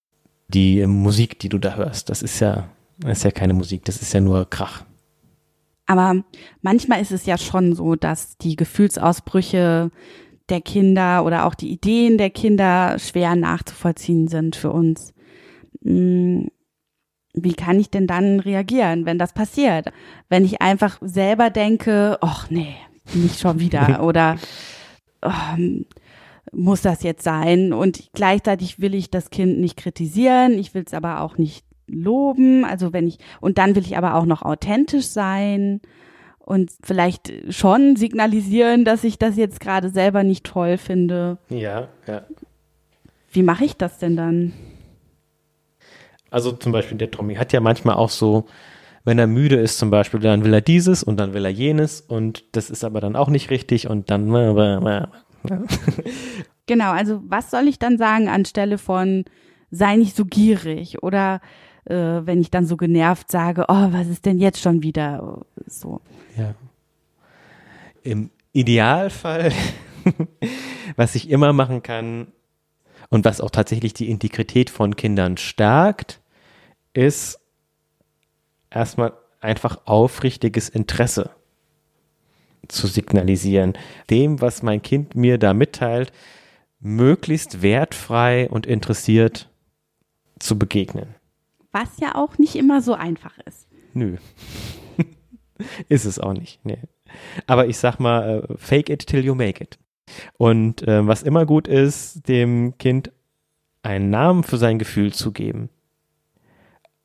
Die 0.47 0.85
Musik, 0.87 1.39
die 1.39 1.49
du 1.49 1.57
da 1.57 1.75
hörst, 1.75 2.09
das 2.09 2.21
ist 2.21 2.39
ja, 2.39 2.69
das 2.99 3.19
ist 3.19 3.23
ja 3.23 3.31
keine 3.31 3.53
Musik, 3.53 3.85
das 3.85 4.01
ist 4.01 4.13
ja 4.13 4.21
nur 4.21 4.49
Krach. 4.49 4.83
Aber 5.85 6.23
manchmal 6.61 7.01
ist 7.01 7.11
es 7.11 7.25
ja 7.25 7.37
schon 7.37 7.75
so, 7.75 7.95
dass 7.95 8.37
die 8.37 8.55
Gefühlsausbrüche 8.55 9.91
der 10.49 10.61
Kinder 10.61 11.25
oder 11.25 11.45
auch 11.45 11.55
die 11.55 11.71
Ideen 11.71 12.17
der 12.17 12.29
Kinder 12.29 12.97
schwer 12.99 13.35
nachzuvollziehen 13.35 14.27
sind 14.27 14.55
für 14.55 14.71
uns. 14.71 15.13
Hm, 15.83 16.47
wie 17.33 17.53
kann 17.53 17.79
ich 17.79 17.89
denn 17.89 18.07
dann 18.07 18.39
reagieren, 18.39 19.05
wenn 19.05 19.17
das 19.17 19.33
passiert? 19.33 19.91
Wenn 20.29 20.45
ich 20.45 20.61
einfach 20.61 20.99
selber 21.01 21.49
denke, 21.49 22.17
ach 22.21 22.49
nee, 22.49 22.75
nicht 23.13 23.39
schon 23.39 23.59
wieder 23.59 24.03
oder 24.03 24.37
oh, 25.21 25.31
muss 26.53 26.81
das 26.81 27.03
jetzt 27.03 27.23
sein? 27.23 27.73
Und 27.73 28.09
gleichzeitig 28.13 28.79
will 28.79 28.93
ich 28.93 29.09
das 29.09 29.29
Kind 29.29 29.59
nicht 29.59 29.77
kritisieren, 29.77 30.57
ich 30.57 30.73
will 30.73 30.83
es 30.85 30.93
aber 30.93 31.21
auch 31.21 31.37
nicht 31.37 31.65
loben, 31.87 32.65
also 32.65 32.93
wenn 32.93 33.07
ich, 33.07 33.19
und 33.41 33.57
dann 33.57 33.75
will 33.75 33.83
ich 33.83 33.97
aber 33.97 34.15
auch 34.15 34.25
noch 34.25 34.41
authentisch 34.41 35.07
sein 35.07 35.81
und 36.39 36.71
vielleicht 36.81 37.33
schon 37.49 37.95
signalisieren, 37.95 38.85
dass 38.85 39.03
ich 39.03 39.17
das 39.17 39.37
jetzt 39.37 39.59
gerade 39.59 39.89
selber 39.89 40.23
nicht 40.23 40.45
toll 40.45 40.77
finde. 40.77 41.37
Ja, 41.49 41.89
ja. 42.07 42.23
Wie 43.31 43.43
mache 43.43 43.65
ich 43.65 43.75
das 43.75 43.97
denn 43.97 44.15
dann? 44.15 44.53
Also 46.29 46.51
zum 46.51 46.71
Beispiel 46.71 46.97
der 46.97 47.11
Tommy 47.11 47.35
hat 47.35 47.53
ja 47.53 47.59
manchmal 47.59 47.95
auch 47.95 48.09
so, 48.09 48.45
wenn 49.05 49.19
er 49.19 49.27
müde 49.27 49.57
ist 49.57 49.77
zum 49.77 49.89
Beispiel, 49.89 50.19
dann 50.19 50.43
will 50.43 50.53
er 50.53 50.61
dieses 50.61 51.03
und 51.03 51.17
dann 51.17 51.33
will 51.33 51.45
er 51.45 51.51
jenes 51.51 52.01
und 52.01 52.43
das 52.55 52.69
ist 52.69 52.83
aber 52.83 53.01
dann 53.01 53.15
auch 53.15 53.29
nicht 53.29 53.49
richtig 53.49 53.89
und 53.89 54.09
dann. 54.09 54.27
genau, 56.65 56.91
also 56.91 57.21
was 57.27 57.51
soll 57.51 57.67
ich 57.67 57.79
dann 57.79 57.97
sagen 57.97 58.29
anstelle 58.29 58.77
von 58.77 59.25
sei 59.71 59.95
nicht 59.95 60.15
so 60.15 60.25
gierig 60.25 61.01
oder 61.03 61.41
äh, 61.85 61.95
wenn 61.95 62.41
ich 62.41 62.51
dann 62.51 62.65
so 62.65 62.77
genervt 62.77 63.31
sage, 63.31 63.65
oh, 63.67 63.87
was 63.91 64.07
ist 64.07 64.25
denn 64.25 64.39
jetzt 64.39 64.61
schon 64.61 64.83
wieder 64.83 65.45
so. 65.65 66.01
Ja. 66.37 66.55
Im 68.03 68.29
Idealfall, 68.51 69.51
was 70.95 71.15
ich 71.15 71.29
immer 71.29 71.53
machen 71.53 71.83
kann 71.83 72.27
und 73.09 73.25
was 73.25 73.41
auch 73.41 73.51
tatsächlich 73.51 73.93
die 73.93 74.09
Integrität 74.09 74.69
von 74.69 74.95
Kindern 74.95 75.37
stärkt, 75.37 76.21
ist 76.93 77.39
erstmal 78.69 79.13
einfach 79.39 79.81
aufrichtiges 79.85 80.69
Interesse 80.69 81.31
zu 82.67 82.87
signalisieren. 82.87 83.73
Dem, 84.09 84.41
was 84.41 84.63
mein 84.63 84.81
Kind 84.81 85.15
mir 85.15 85.37
da 85.37 85.53
mitteilt, 85.53 86.11
möglichst 86.79 87.61
wertfrei 87.61 88.49
und 88.49 88.65
interessiert 88.65 89.49
zu 90.39 90.59
begegnen. 90.59 91.15
Was 91.71 91.99
ja 91.99 92.15
auch 92.15 92.37
nicht 92.37 92.55
immer 92.55 92.81
so 92.81 92.93
einfach 92.93 93.37
ist. 93.45 93.67
Nö. 93.93 94.17
ist 95.89 96.05
es 96.05 96.19
auch 96.19 96.33
nicht. 96.33 96.63
Nee. 96.65 96.79
Aber 97.47 97.67
ich 97.67 97.77
sag 97.77 97.99
mal, 97.99 98.43
uh, 98.49 98.55
fake 98.57 98.89
it 98.89 99.07
till 99.07 99.23
you 99.23 99.35
make 99.35 99.63
it. 99.63 99.79
Und 100.37 100.85
äh, 100.87 101.07
was 101.07 101.23
immer 101.23 101.45
gut 101.45 101.67
ist, 101.67 102.27
dem 102.27 102.77
Kind 102.77 103.11
einen 103.81 104.09
Namen 104.09 104.43
für 104.43 104.57
sein 104.57 104.79
Gefühl 104.79 105.13
zu 105.13 105.31
geben. 105.31 105.69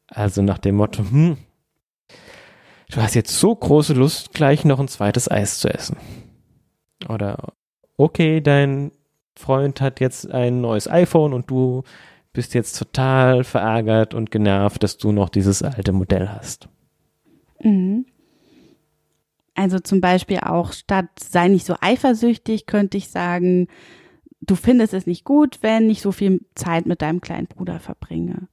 Also 0.06 0.42
nach 0.42 0.58
dem 0.58 0.76
Motto, 0.76 1.02
hm, 1.02 1.36
du 2.90 3.02
hast 3.02 3.14
jetzt 3.14 3.38
so 3.38 3.54
große 3.54 3.95
Lust, 3.95 4.33
gleich 4.33 4.64
noch 4.64 4.80
ein 4.80 4.88
zweites 4.88 5.30
Eis 5.30 5.61
zu 5.61 5.68
essen. 5.68 5.97
Oder 7.09 7.52
okay, 7.97 8.40
dein 8.40 8.92
Freund 9.37 9.80
hat 9.80 10.00
jetzt 10.00 10.30
ein 10.30 10.61
neues 10.61 10.88
iPhone 10.88 11.33
und 11.33 11.50
du 11.50 11.83
bist 12.33 12.54
jetzt 12.54 12.78
total 12.78 13.45
verärgert 13.45 14.14
und 14.14 14.30
genervt, 14.30 14.83
dass 14.83 14.99
du 14.99 15.12
noch 15.12 15.28
dieses 15.28 15.62
alte 15.62 15.92
Modell 15.92 16.28
hast. 16.28 16.68
Mhm. 17.61 18.07
Also 19.54 19.80
zum 19.80 20.00
Beispiel 20.00 20.38
auch 20.38 20.73
statt 20.73 21.09
sei 21.18 21.49
nicht 21.49 21.66
so 21.66 21.75
eifersüchtig, 21.80 22.66
könnte 22.66 22.97
ich 22.97 23.09
sagen, 23.09 23.66
du 24.40 24.54
findest 24.54 24.95
es 24.95 25.07
nicht 25.07 25.25
gut, 25.25 25.59
wenn 25.62 25.90
ich 25.90 26.00
so 26.00 26.12
viel 26.12 26.45
Zeit 26.54 26.87
mit 26.87 27.02
deinem 27.02 27.21
kleinen 27.21 27.49
Bruder 27.49 27.80
verbringe. 27.80 28.49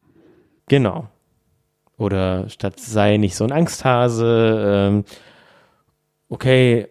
Genau. 0.67 1.07
Oder 1.97 2.49
statt 2.49 2.79
sei 2.79 3.17
nicht 3.17 3.35
so 3.35 3.43
ein 3.45 3.51
Angsthase, 3.51 4.63
ähm, 4.67 5.05
okay, 6.29 6.87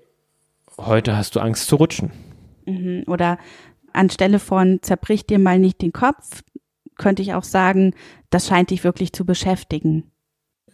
heute 0.78 1.16
hast 1.16 1.36
du 1.36 1.40
Angst 1.40 1.68
zu 1.68 1.76
rutschen. 1.76 2.10
Mhm. 2.66 3.04
Oder 3.06 3.38
anstelle 3.92 4.38
von 4.38 4.80
zerbrich 4.82 5.26
dir 5.26 5.38
mal 5.38 5.58
nicht 5.58 5.82
den 5.82 5.92
Kopf, 5.92 6.42
könnte 6.96 7.22
ich 7.22 7.34
auch 7.34 7.44
sagen, 7.44 7.94
das 8.30 8.46
scheint 8.46 8.70
dich 8.70 8.84
wirklich 8.84 9.12
zu 9.12 9.24
beschäftigen. 9.24 10.10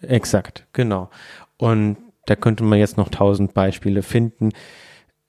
Exakt, 0.01 0.67
genau. 0.73 1.11
Und 1.57 1.97
da 2.27 2.37
könnte 2.37 2.65
man 2.65 2.79
jetzt 2.79 2.97
noch 2.97 3.09
tausend 3.09 3.55
Beispiele 3.55 4.03
finden. 4.03 4.51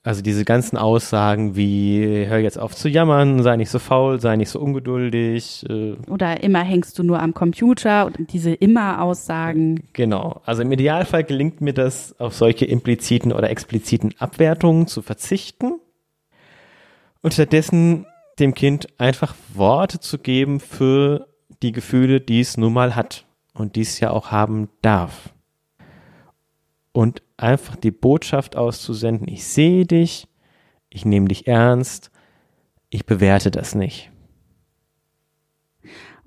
Also 0.04 0.20
diese 0.20 0.44
ganzen 0.44 0.76
Aussagen 0.76 1.54
wie, 1.54 2.26
hör 2.26 2.38
jetzt 2.38 2.58
auf 2.58 2.74
zu 2.74 2.88
jammern, 2.88 3.40
sei 3.44 3.56
nicht 3.56 3.70
so 3.70 3.78
faul, 3.78 4.20
sei 4.20 4.34
nicht 4.34 4.48
so 4.48 4.58
ungeduldig. 4.58 5.64
Äh 5.68 5.94
Oder 6.10 6.42
immer 6.42 6.62
hängst 6.64 6.98
du 6.98 7.04
nur 7.04 7.20
am 7.20 7.34
Computer 7.34 8.06
und 8.06 8.32
diese 8.32 8.52
immer 8.52 9.00
Aussagen. 9.00 9.84
Genau. 9.92 10.40
Also 10.44 10.62
im 10.62 10.72
Idealfall 10.72 11.22
gelingt 11.22 11.60
mir 11.60 11.72
das, 11.72 12.18
auf 12.18 12.34
solche 12.34 12.64
impliziten 12.64 13.32
oder 13.32 13.48
expliziten 13.48 14.12
Abwertungen 14.18 14.88
zu 14.88 15.02
verzichten 15.02 15.78
und 17.22 17.34
stattdessen 17.34 18.06
dem 18.40 18.54
Kind 18.54 18.88
einfach 18.98 19.36
Worte 19.54 20.00
zu 20.00 20.18
geben 20.18 20.58
für 20.58 21.28
die 21.62 21.70
Gefühle, 21.70 22.20
die 22.20 22.40
es 22.40 22.56
nun 22.56 22.72
mal 22.72 22.96
hat 22.96 23.24
und 23.54 23.76
die 23.76 23.82
es 23.82 24.00
ja 24.00 24.10
auch 24.10 24.32
haben 24.32 24.68
darf 24.80 25.32
und 26.92 27.22
einfach 27.42 27.76
die 27.76 27.90
Botschaft 27.90 28.56
auszusenden, 28.56 29.28
ich 29.28 29.44
sehe 29.46 29.86
dich, 29.86 30.28
ich 30.90 31.04
nehme 31.04 31.28
dich 31.28 31.46
ernst, 31.46 32.10
ich 32.90 33.06
bewerte 33.06 33.50
das 33.50 33.74
nicht. 33.74 34.10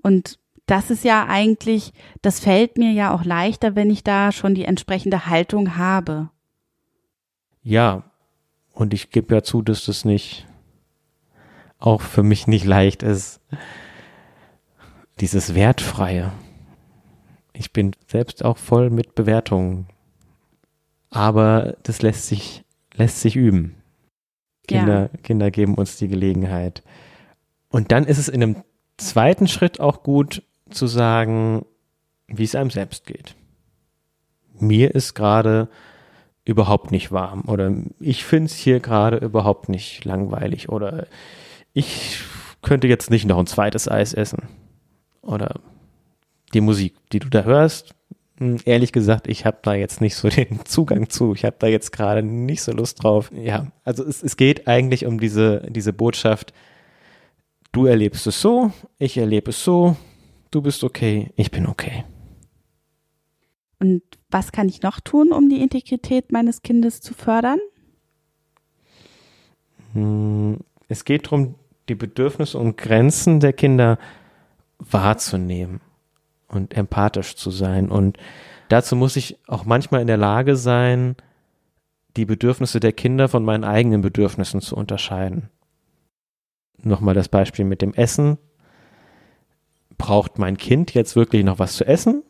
Und 0.01 0.39
das 0.65 0.89
ist 0.89 1.03
ja 1.03 1.25
eigentlich, 1.27 1.93
das 2.21 2.39
fällt 2.39 2.77
mir 2.77 2.91
ja 2.91 3.13
auch 3.13 3.23
leichter, 3.23 3.75
wenn 3.75 3.89
ich 3.89 4.03
da 4.03 4.31
schon 4.31 4.55
die 4.55 4.65
entsprechende 4.65 5.27
Haltung 5.27 5.77
habe. 5.77 6.29
Ja, 7.61 8.03
und 8.73 8.93
ich 8.93 9.09
gebe 9.09 9.33
ja 9.35 9.43
zu, 9.43 9.61
dass 9.61 9.85
das 9.85 10.05
nicht 10.05 10.47
auch 11.79 12.01
für 12.01 12.23
mich 12.23 12.47
nicht 12.47 12.65
leicht 12.65 13.03
ist. 13.03 13.41
Dieses 15.19 15.55
Wertfreie. 15.55 16.31
Ich 17.53 17.71
bin 17.71 17.91
selbst 18.07 18.43
auch 18.43 18.57
voll 18.57 18.89
mit 18.89 19.15
Bewertungen 19.15 19.87
aber 21.15 21.77
das 21.83 22.01
lässt 22.01 22.27
sich, 22.27 22.65
lässt 22.93 23.21
sich 23.21 23.37
üben. 23.37 23.75
Kinder, 24.67 25.09
ja. 25.13 25.19
Kinder 25.23 25.49
geben 25.49 25.75
uns 25.75 25.95
die 25.95 26.09
Gelegenheit. 26.09 26.83
Und 27.69 27.93
dann 27.93 28.03
ist 28.03 28.17
es 28.17 28.27
in 28.27 28.43
einem 28.43 28.63
zweiten 28.97 29.47
Schritt 29.47 29.79
auch 29.79 30.03
gut 30.03 30.43
zu 30.69 30.87
sagen, 30.87 31.65
wie 32.27 32.43
es 32.43 32.55
einem 32.55 32.69
selbst 32.69 33.05
geht. 33.05 33.35
Mir 34.59 34.93
ist 34.93 35.13
gerade 35.13 35.69
überhaupt 36.43 36.91
nicht 36.91 37.13
warm 37.13 37.43
oder 37.47 37.73
ich 37.99 38.25
finde 38.25 38.47
es 38.47 38.55
hier 38.55 38.81
gerade 38.81 39.17
überhaupt 39.17 39.69
nicht 39.69 40.03
langweilig 40.03 40.67
oder 40.67 41.07
ich 41.73 42.19
könnte 42.61 42.87
jetzt 42.87 43.09
nicht 43.09 43.25
noch 43.25 43.37
ein 43.37 43.47
zweites 43.47 43.87
Eis 43.87 44.13
essen 44.13 44.49
oder 45.21 45.61
die 46.53 46.61
Musik, 46.61 46.95
die 47.11 47.19
du 47.19 47.29
da 47.29 47.43
hörst, 47.43 47.95
ehrlich 48.39 48.91
gesagt, 48.91 49.27
ich 49.27 49.45
habe 49.45 49.57
da 49.61 49.73
jetzt 49.73 50.01
nicht 50.01 50.15
so 50.15 50.29
den 50.29 50.65
Zugang 50.65 51.09
zu. 51.09 51.33
Ich 51.33 51.45
habe 51.45 51.55
da 51.59 51.67
jetzt 51.67 51.91
gerade 51.91 52.23
nicht 52.23 52.61
so 52.61 52.71
Lust 52.71 53.03
drauf. 53.03 53.31
Ja, 53.33 53.71
also 53.83 54.03
es, 54.03 54.23
es 54.23 54.37
geht 54.37 54.67
eigentlich 54.67 55.05
um 55.05 55.19
diese, 55.19 55.65
diese 55.69 55.93
Botschaft, 55.93 56.53
du 57.71 57.85
erlebst 57.85 58.27
es 58.27 58.41
so, 58.41 58.71
ich 58.97 59.17
erlebe 59.17 59.51
es 59.51 59.63
so, 59.63 59.95
du 60.51 60.61
bist 60.61 60.83
okay, 60.83 61.31
ich 61.35 61.51
bin 61.51 61.67
okay. 61.67 62.05
Und 63.79 64.01
was 64.29 64.51
kann 64.51 64.69
ich 64.69 64.81
noch 64.81 64.99
tun, 64.99 65.31
um 65.31 65.49
die 65.49 65.61
Integrität 65.61 66.31
meines 66.31 66.61
Kindes 66.61 67.01
zu 67.01 67.13
fördern? 67.13 67.59
Hm, 69.93 70.59
es 70.87 71.03
geht 71.05 71.25
darum, 71.25 71.55
die 71.89 71.95
Bedürfnisse 71.95 72.57
und 72.57 72.77
Grenzen 72.77 73.39
der 73.39 73.53
Kinder 73.53 73.99
wahrzunehmen 74.79 75.81
und 76.47 76.75
empathisch 76.75 77.35
zu 77.35 77.51
sein. 77.51 77.89
Und 77.89 78.17
dazu 78.69 78.95
muss 78.95 79.15
ich 79.15 79.37
auch 79.47 79.65
manchmal 79.65 80.01
in 80.01 80.07
der 80.07 80.17
Lage 80.17 80.55
sein, 80.55 81.15
die 82.17 82.25
Bedürfnisse 82.25 82.79
der 82.79 82.93
Kinder 82.93 83.27
von 83.27 83.43
meinen 83.43 83.63
eigenen 83.63 84.01
Bedürfnissen 84.01 84.61
zu 84.61 84.75
unterscheiden. 84.75 85.49
Nochmal 86.81 87.13
das 87.13 87.29
Beispiel 87.29 87.65
mit 87.65 87.81
dem 87.81 87.93
Essen. 87.93 88.37
Braucht 89.97 90.39
mein 90.39 90.57
Kind 90.57 90.93
jetzt 90.93 91.15
wirklich 91.15 91.43
noch 91.43 91.59
was 91.59 91.75
zu 91.75 91.85
essen? 91.85 92.23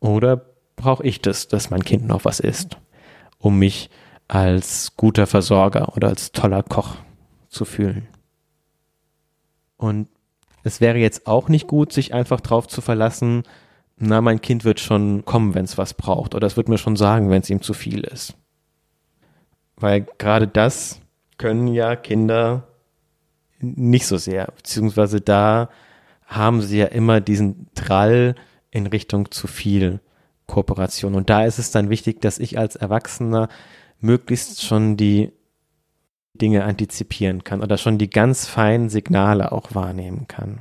Oder 0.00 0.46
brauche 0.76 1.04
ich 1.04 1.20
das, 1.20 1.48
dass 1.48 1.70
mein 1.70 1.84
Kind 1.84 2.06
noch 2.06 2.24
was 2.24 2.40
isst, 2.40 2.78
um 3.38 3.58
mich 3.58 3.90
als 4.28 4.96
guter 4.96 5.26
Versorger 5.26 5.96
oder 5.96 6.08
als 6.08 6.32
toller 6.32 6.62
Koch 6.62 6.96
zu 7.48 7.64
fühlen? 7.64 8.08
Und 9.76 10.08
es 10.62 10.80
wäre 10.80 10.98
jetzt 10.98 11.26
auch 11.26 11.48
nicht 11.48 11.66
gut, 11.66 11.92
sich 11.92 12.14
einfach 12.14 12.40
drauf 12.40 12.68
zu 12.68 12.80
verlassen, 12.80 13.44
na, 13.96 14.20
mein 14.20 14.40
Kind 14.40 14.64
wird 14.64 14.80
schon 14.80 15.24
kommen, 15.24 15.54
wenn 15.54 15.64
es 15.64 15.76
was 15.76 15.94
braucht, 15.94 16.34
oder 16.34 16.46
es 16.46 16.56
wird 16.56 16.68
mir 16.68 16.78
schon 16.78 16.96
sagen, 16.96 17.30
wenn 17.30 17.42
es 17.42 17.50
ihm 17.50 17.60
zu 17.60 17.74
viel 17.74 18.00
ist. 18.00 18.34
Weil 19.76 20.06
gerade 20.18 20.48
das 20.48 21.00
können 21.38 21.68
ja 21.68 21.96
Kinder 21.96 22.66
nicht 23.60 24.06
so 24.06 24.16
sehr, 24.16 24.46
beziehungsweise 24.56 25.20
da 25.20 25.68
haben 26.26 26.62
sie 26.62 26.78
ja 26.78 26.86
immer 26.86 27.20
diesen 27.20 27.68
Drall 27.74 28.36
in 28.70 28.86
Richtung 28.86 29.30
zu 29.30 29.46
viel 29.46 30.00
Kooperation. 30.46 31.14
Und 31.14 31.28
da 31.28 31.44
ist 31.44 31.58
es 31.58 31.70
dann 31.70 31.90
wichtig, 31.90 32.20
dass 32.20 32.38
ich 32.38 32.58
als 32.58 32.76
Erwachsener 32.76 33.48
möglichst 34.00 34.62
schon 34.64 34.96
die 34.96 35.32
Dinge 36.40 36.64
antizipieren 36.64 37.44
kann 37.44 37.62
oder 37.62 37.78
schon 37.78 37.98
die 37.98 38.10
ganz 38.10 38.46
feinen 38.46 38.88
Signale 38.88 39.52
auch 39.52 39.74
wahrnehmen 39.74 40.26
kann. 40.28 40.60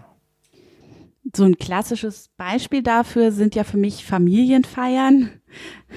So 1.36 1.44
ein 1.44 1.58
klassisches 1.58 2.30
Beispiel 2.38 2.82
dafür 2.82 3.32
sind 3.32 3.56
ja 3.56 3.64
für 3.64 3.78
mich 3.78 4.06
Familienfeiern. 4.06 5.30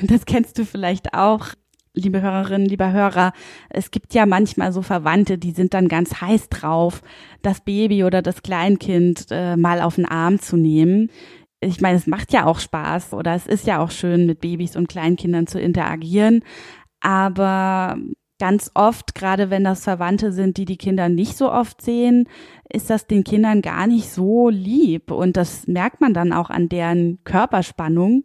Das 0.03 0.27
kennst 0.27 0.59
du 0.59 0.65
vielleicht 0.65 1.15
auch, 1.15 1.49
liebe 1.95 2.23
Hörerinnen, 2.23 2.67
lieber 2.67 2.93
Hörer. 2.93 3.33
Es 3.69 3.91
gibt 3.91 4.15
ja 4.15 4.27
manchmal 4.27 4.73
so 4.73 4.83
Verwandte, 4.83 5.39
die 5.39 5.53
sind 5.53 5.75
dann 5.75 5.89
ganz 5.89 6.21
heiß 6.21 6.49
drauf, 6.49 7.03
das 7.43 7.61
Baby 7.61 8.05
oder 8.05 8.23
das 8.23 8.43
Kleinkind 8.43 9.27
äh, 9.31 9.57
mal 9.57 9.81
auf 9.81 9.97
den 9.97 10.07
Arm 10.07 10.39
zu 10.41 10.57
nehmen. 10.57 11.11
Ich 11.61 11.81
meine, 11.81 11.97
es 11.97 12.07
macht 12.07 12.33
ja 12.33 12.47
auch 12.47 12.59
Spaß 12.59 13.13
oder 13.13 13.35
es 13.35 13.47
ist 13.47 13.67
ja 13.67 13.79
auch 13.79 13.91
schön, 13.91 14.27
mit 14.27 14.41
Babys 14.41 14.77
und 14.77 14.89
Kleinkindern 14.89 15.47
zu 15.47 15.61
interagieren. 15.61 16.43
Aber 17.01 17.97
ganz 18.43 18.73
oft, 18.75 19.15
gerade 19.15 19.51
wenn 19.51 19.63
das 19.63 19.85
Verwandte 19.85 20.33
sind, 20.33 20.57
die 20.57 20.65
die 20.65 20.77
Kinder 20.77 21.09
nicht 21.09 21.37
so 21.37 21.53
oft 21.53 21.81
sehen, 21.81 22.29
ist 22.69 22.91
das 22.91 23.07
den 23.07 23.23
Kindern 23.23 23.63
gar 23.63 23.87
nicht 23.87 24.11
so 24.11 24.49
lieb. 24.49 25.13
Und 25.13 25.37
das 25.37 25.69
merkt 25.69 26.01
man 26.01 26.13
dann 26.13 26.33
auch 26.33 26.51
an 26.51 26.69
deren 26.69 27.21
Körperspannung. 27.23 28.25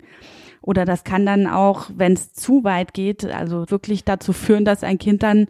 Oder 0.64 0.86
das 0.86 1.04
kann 1.04 1.28
dann 1.28 1.46
auch, 1.46 1.92
wenn 1.96 2.14
es 2.14 2.34
zu 2.34 2.64
weit 2.64 2.96
geht, 2.96 3.26
also 3.26 3.70
wirklich 3.70 4.06
dazu 4.06 4.34
führen, 4.34 4.66
dass 4.66 4.84
ein 4.84 4.98
Kind 4.98 5.22
dann 5.22 5.46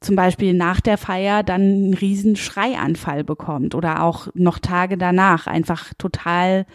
zum 0.00 0.16
Beispiel 0.16 0.52
nach 0.52 0.82
der 0.82 0.98
Feier 0.98 1.42
dann 1.42 1.62
einen 1.62 1.94
riesen 1.94 2.36
Schreianfall 2.36 3.24
bekommt 3.24 3.74
oder 3.74 4.02
auch 4.02 4.28
noch 4.34 4.58
Tage 4.58 4.98
danach 4.98 5.46
einfach 5.46 5.94
total 5.96 6.66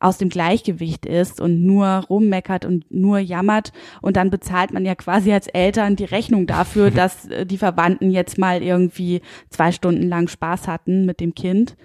aus 0.00 0.18
dem 0.18 0.28
Gleichgewicht 0.28 1.06
ist 1.06 1.40
und 1.40 1.64
nur 1.64 1.86
rummeckert 2.08 2.64
und 2.64 2.90
nur 2.90 3.18
jammert 3.18 3.72
und 4.00 4.16
dann 4.16 4.30
bezahlt 4.30 4.72
man 4.72 4.84
ja 4.84 4.94
quasi 4.94 5.32
als 5.32 5.46
Eltern 5.48 5.96
die 5.96 6.04
Rechnung 6.04 6.46
dafür, 6.46 6.90
dass 6.92 7.26
äh, 7.26 7.46
die 7.46 7.58
Verwandten 7.58 8.10
jetzt 8.10 8.38
mal 8.38 8.62
irgendwie 8.62 9.22
zwei 9.50 9.72
Stunden 9.72 10.08
lang 10.08 10.28
Spaß 10.28 10.68
hatten 10.68 11.06
mit 11.06 11.20
dem 11.20 11.34
Kind. 11.34 11.76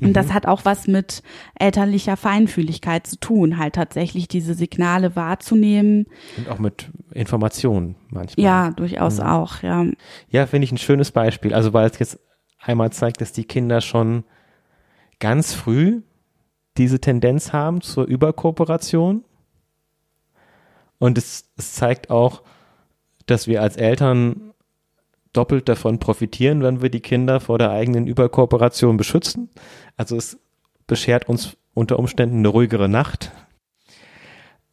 Und 0.00 0.14
das 0.14 0.28
mhm. 0.28 0.34
hat 0.34 0.46
auch 0.46 0.64
was 0.64 0.88
mit 0.88 1.22
elterlicher 1.54 2.16
Feinfühligkeit 2.16 3.06
zu 3.06 3.16
tun, 3.16 3.58
halt 3.58 3.76
tatsächlich 3.76 4.26
diese 4.26 4.54
Signale 4.54 5.14
wahrzunehmen. 5.14 6.06
Und 6.36 6.48
auch 6.48 6.58
mit 6.58 6.90
Informationen 7.12 7.94
manchmal. 8.08 8.44
Ja, 8.44 8.70
durchaus. 8.72 9.18
Mhm. 9.18 9.24
auch, 9.24 9.62
ja. 9.62 9.86
Ja, 10.28 10.46
finde 10.46 10.64
ich 10.64 10.72
ein 10.72 10.78
schönes 10.78 11.12
Beispiel. 11.12 11.54
Also 11.54 11.72
weil 11.72 11.88
es 11.88 11.98
jetzt 12.00 12.18
einmal 12.58 12.90
zeigt, 12.90 13.20
dass 13.20 13.32
die 13.32 13.44
Kinder 13.44 13.80
schon 13.80 14.24
ganz 15.20 15.54
früh 15.54 16.02
diese 16.76 17.00
Tendenz 17.00 17.52
haben 17.52 17.80
zur 17.80 18.04
Überkooperation. 18.04 19.24
Und 20.98 21.18
es, 21.18 21.50
es 21.56 21.74
zeigt 21.74 22.10
auch, 22.10 22.42
dass 23.26 23.46
wir 23.46 23.62
als 23.62 23.76
Eltern 23.76 24.52
doppelt 25.32 25.68
davon 25.68 25.98
profitieren, 25.98 26.62
wenn 26.62 26.80
wir 26.82 26.90
die 26.90 27.00
Kinder 27.00 27.40
vor 27.40 27.58
der 27.58 27.70
eigenen 27.70 28.06
Überkooperation 28.06 28.96
beschützen. 28.96 29.50
Also 29.96 30.16
es 30.16 30.38
beschert 30.86 31.28
uns 31.28 31.56
unter 31.74 31.98
Umständen 31.98 32.38
eine 32.38 32.48
ruhigere 32.48 32.88
Nacht 32.88 33.32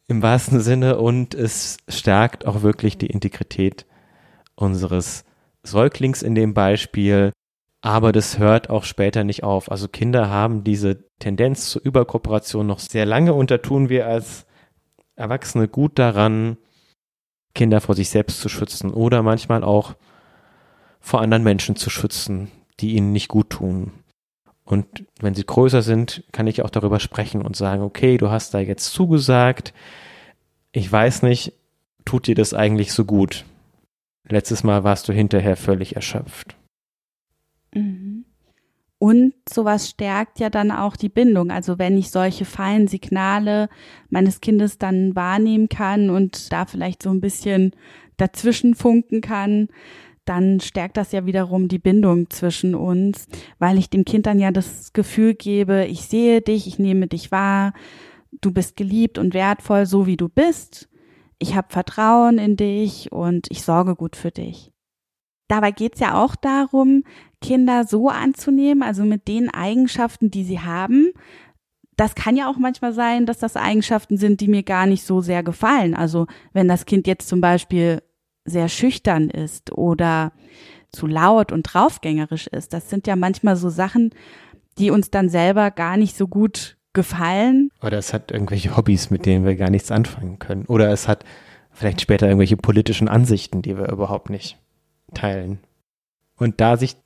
im 0.08 0.22
wahrsten 0.22 0.60
Sinne 0.60 0.98
und 0.98 1.34
es 1.34 1.78
stärkt 1.88 2.46
auch 2.46 2.62
wirklich 2.62 2.98
die 2.98 3.06
Integrität 3.06 3.86
unseres 4.54 5.24
Säuglings 5.62 6.22
in 6.22 6.34
dem 6.34 6.54
Beispiel. 6.54 7.32
Aber 7.82 8.12
das 8.12 8.38
hört 8.38 8.70
auch 8.70 8.84
später 8.84 9.24
nicht 9.24 9.42
auf. 9.42 9.70
Also 9.70 9.88
Kinder 9.88 10.30
haben 10.30 10.62
diese 10.62 11.04
Tendenz 11.18 11.68
zur 11.68 11.82
Überkooperation 11.82 12.66
noch 12.66 12.78
sehr 12.78 13.04
lange 13.04 13.34
und 13.34 13.50
da 13.50 13.58
tun 13.58 13.88
wir 13.88 14.06
als 14.06 14.46
Erwachsene 15.16 15.66
gut 15.66 15.98
daran, 15.98 16.56
Kinder 17.54 17.80
vor 17.80 17.96
sich 17.96 18.08
selbst 18.08 18.40
zu 18.40 18.48
schützen 18.48 18.92
oder 18.92 19.22
manchmal 19.22 19.64
auch 19.64 19.94
vor 21.00 21.20
anderen 21.20 21.42
Menschen 21.42 21.74
zu 21.74 21.90
schützen, 21.90 22.52
die 22.78 22.94
ihnen 22.94 23.12
nicht 23.12 23.28
gut 23.28 23.50
tun. 23.50 23.90
Und 24.64 25.04
wenn 25.20 25.34
sie 25.34 25.44
größer 25.44 25.82
sind, 25.82 26.22
kann 26.30 26.46
ich 26.46 26.62
auch 26.62 26.70
darüber 26.70 27.00
sprechen 27.00 27.42
und 27.42 27.56
sagen, 27.56 27.82
okay, 27.82 28.16
du 28.16 28.30
hast 28.30 28.54
da 28.54 28.60
jetzt 28.60 28.92
zugesagt. 28.92 29.74
Ich 30.70 30.90
weiß 30.90 31.22
nicht, 31.22 31.52
tut 32.04 32.28
dir 32.28 32.36
das 32.36 32.54
eigentlich 32.54 32.92
so 32.92 33.04
gut? 33.04 33.44
Letztes 34.28 34.62
Mal 34.62 34.84
warst 34.84 35.08
du 35.08 35.12
hinterher 35.12 35.56
völlig 35.56 35.96
erschöpft. 35.96 36.56
Mhm. 37.74 38.24
Und 38.98 39.34
sowas 39.52 39.90
stärkt 39.90 40.38
ja 40.38 40.48
dann 40.48 40.70
auch 40.70 40.96
die 40.96 41.08
Bindung. 41.08 41.50
Also 41.50 41.76
wenn 41.78 41.98
ich 41.98 42.10
solche 42.10 42.44
feinen 42.44 42.86
Signale 42.86 43.68
meines 44.10 44.40
Kindes 44.40 44.78
dann 44.78 45.16
wahrnehmen 45.16 45.68
kann 45.68 46.08
und 46.08 46.52
da 46.52 46.66
vielleicht 46.66 47.02
so 47.02 47.10
ein 47.10 47.20
bisschen 47.20 47.72
dazwischen 48.16 48.76
funken 48.76 49.20
kann, 49.20 49.68
dann 50.24 50.60
stärkt 50.60 50.96
das 50.96 51.10
ja 51.10 51.26
wiederum 51.26 51.66
die 51.66 51.80
Bindung 51.80 52.30
zwischen 52.30 52.74
uns, 52.76 53.26
weil 53.58 53.76
ich 53.76 53.90
dem 53.90 54.04
Kind 54.04 54.26
dann 54.26 54.38
ja 54.38 54.52
das 54.52 54.92
Gefühl 54.92 55.34
gebe, 55.34 55.86
ich 55.86 56.02
sehe 56.02 56.40
dich, 56.40 56.68
ich 56.68 56.78
nehme 56.78 57.08
dich 57.08 57.32
wahr, 57.32 57.72
du 58.40 58.52
bist 58.52 58.76
geliebt 58.76 59.18
und 59.18 59.34
wertvoll, 59.34 59.86
so 59.86 60.06
wie 60.06 60.16
du 60.16 60.28
bist. 60.28 60.88
Ich 61.38 61.56
habe 61.56 61.68
Vertrauen 61.70 62.38
in 62.38 62.56
dich 62.56 63.10
und 63.10 63.48
ich 63.50 63.62
sorge 63.62 63.96
gut 63.96 64.14
für 64.14 64.30
dich. 64.30 64.70
Dabei 65.48 65.72
geht 65.72 65.94
es 65.94 66.00
ja 66.00 66.22
auch 66.22 66.36
darum, 66.36 67.02
Kinder 67.42 67.84
so 67.84 68.08
anzunehmen, 68.08 68.82
also 68.82 69.04
mit 69.04 69.28
den 69.28 69.50
Eigenschaften, 69.50 70.30
die 70.30 70.44
sie 70.44 70.60
haben. 70.60 71.12
Das 71.96 72.14
kann 72.14 72.36
ja 72.36 72.48
auch 72.48 72.56
manchmal 72.56 72.94
sein, 72.94 73.26
dass 73.26 73.38
das 73.38 73.56
Eigenschaften 73.56 74.16
sind, 74.16 74.40
die 74.40 74.48
mir 74.48 74.62
gar 74.62 74.86
nicht 74.86 75.04
so 75.04 75.20
sehr 75.20 75.42
gefallen. 75.42 75.94
Also 75.94 76.26
wenn 76.54 76.68
das 76.68 76.86
Kind 76.86 77.06
jetzt 77.06 77.28
zum 77.28 77.40
Beispiel 77.40 78.02
sehr 78.44 78.68
schüchtern 78.68 79.28
ist 79.28 79.72
oder 79.72 80.32
zu 80.90 81.06
laut 81.06 81.52
und 81.52 81.62
draufgängerisch 81.62 82.46
ist. 82.46 82.72
Das 82.72 82.90
sind 82.90 83.06
ja 83.06 83.16
manchmal 83.16 83.56
so 83.56 83.70
Sachen, 83.70 84.10
die 84.78 84.90
uns 84.90 85.10
dann 85.10 85.28
selber 85.28 85.70
gar 85.70 85.96
nicht 85.96 86.16
so 86.16 86.28
gut 86.28 86.76
gefallen. 86.92 87.70
Oder 87.82 87.98
es 87.98 88.12
hat 88.12 88.30
irgendwelche 88.30 88.76
Hobbys, 88.76 89.10
mit 89.10 89.26
denen 89.26 89.44
wir 89.44 89.56
gar 89.56 89.70
nichts 89.70 89.90
anfangen 89.90 90.38
können. 90.38 90.66
Oder 90.66 90.90
es 90.90 91.08
hat 91.08 91.24
vielleicht 91.70 92.00
später 92.00 92.26
irgendwelche 92.26 92.56
politischen 92.56 93.08
Ansichten, 93.08 93.62
die 93.62 93.76
wir 93.76 93.90
überhaupt 93.90 94.28
nicht 94.28 94.58
teilen. 95.14 95.58
Und 96.36 96.60
da 96.60 96.76
sich 96.76 96.96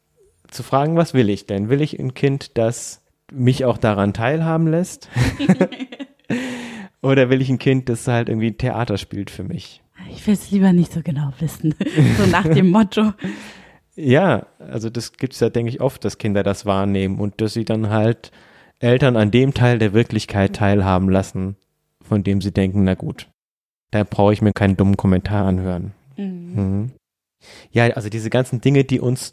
zu 0.50 0.62
fragen, 0.62 0.96
was 0.96 1.14
will 1.14 1.28
ich 1.28 1.46
denn? 1.46 1.68
Will 1.68 1.80
ich 1.80 1.98
ein 1.98 2.14
Kind, 2.14 2.56
das 2.56 3.02
mich 3.32 3.64
auch 3.64 3.78
daran 3.78 4.12
teilhaben 4.12 4.66
lässt? 4.66 5.08
Oder 7.02 7.30
will 7.30 7.40
ich 7.40 7.50
ein 7.50 7.58
Kind, 7.58 7.88
das 7.88 8.08
halt 8.08 8.28
irgendwie 8.28 8.52
Theater 8.52 8.98
spielt 8.98 9.30
für 9.30 9.44
mich? 9.44 9.82
Ich 10.10 10.26
will 10.26 10.34
es 10.34 10.50
lieber 10.50 10.72
nicht 10.72 10.92
so 10.92 11.00
genau 11.02 11.32
wissen. 11.38 11.74
so 12.18 12.26
nach 12.26 12.48
dem 12.48 12.70
Motto. 12.70 13.12
Ja, 13.98 14.46
also 14.58 14.90
das 14.90 15.14
gibt 15.14 15.32
es 15.32 15.40
ja, 15.40 15.48
denke 15.48 15.70
ich, 15.70 15.80
oft, 15.80 16.04
dass 16.04 16.18
Kinder 16.18 16.42
das 16.42 16.66
wahrnehmen 16.66 17.18
und 17.18 17.40
dass 17.40 17.54
sie 17.54 17.64
dann 17.64 17.88
halt 17.88 18.30
Eltern 18.78 19.16
an 19.16 19.30
dem 19.30 19.54
Teil 19.54 19.78
der 19.78 19.94
Wirklichkeit 19.94 20.54
teilhaben 20.54 21.08
lassen, 21.08 21.56
von 22.02 22.22
dem 22.22 22.42
sie 22.42 22.52
denken, 22.52 22.84
na 22.84 22.92
gut, 22.92 23.30
da 23.92 24.04
brauche 24.04 24.34
ich 24.34 24.42
mir 24.42 24.52
keinen 24.52 24.76
dummen 24.76 24.98
Kommentar 24.98 25.46
anhören. 25.46 25.92
Mhm. 26.18 26.52
Mhm. 26.54 26.92
Ja, 27.70 27.86
also 27.86 28.10
diese 28.10 28.28
ganzen 28.28 28.60
Dinge, 28.60 28.84
die 28.84 29.00
uns 29.00 29.32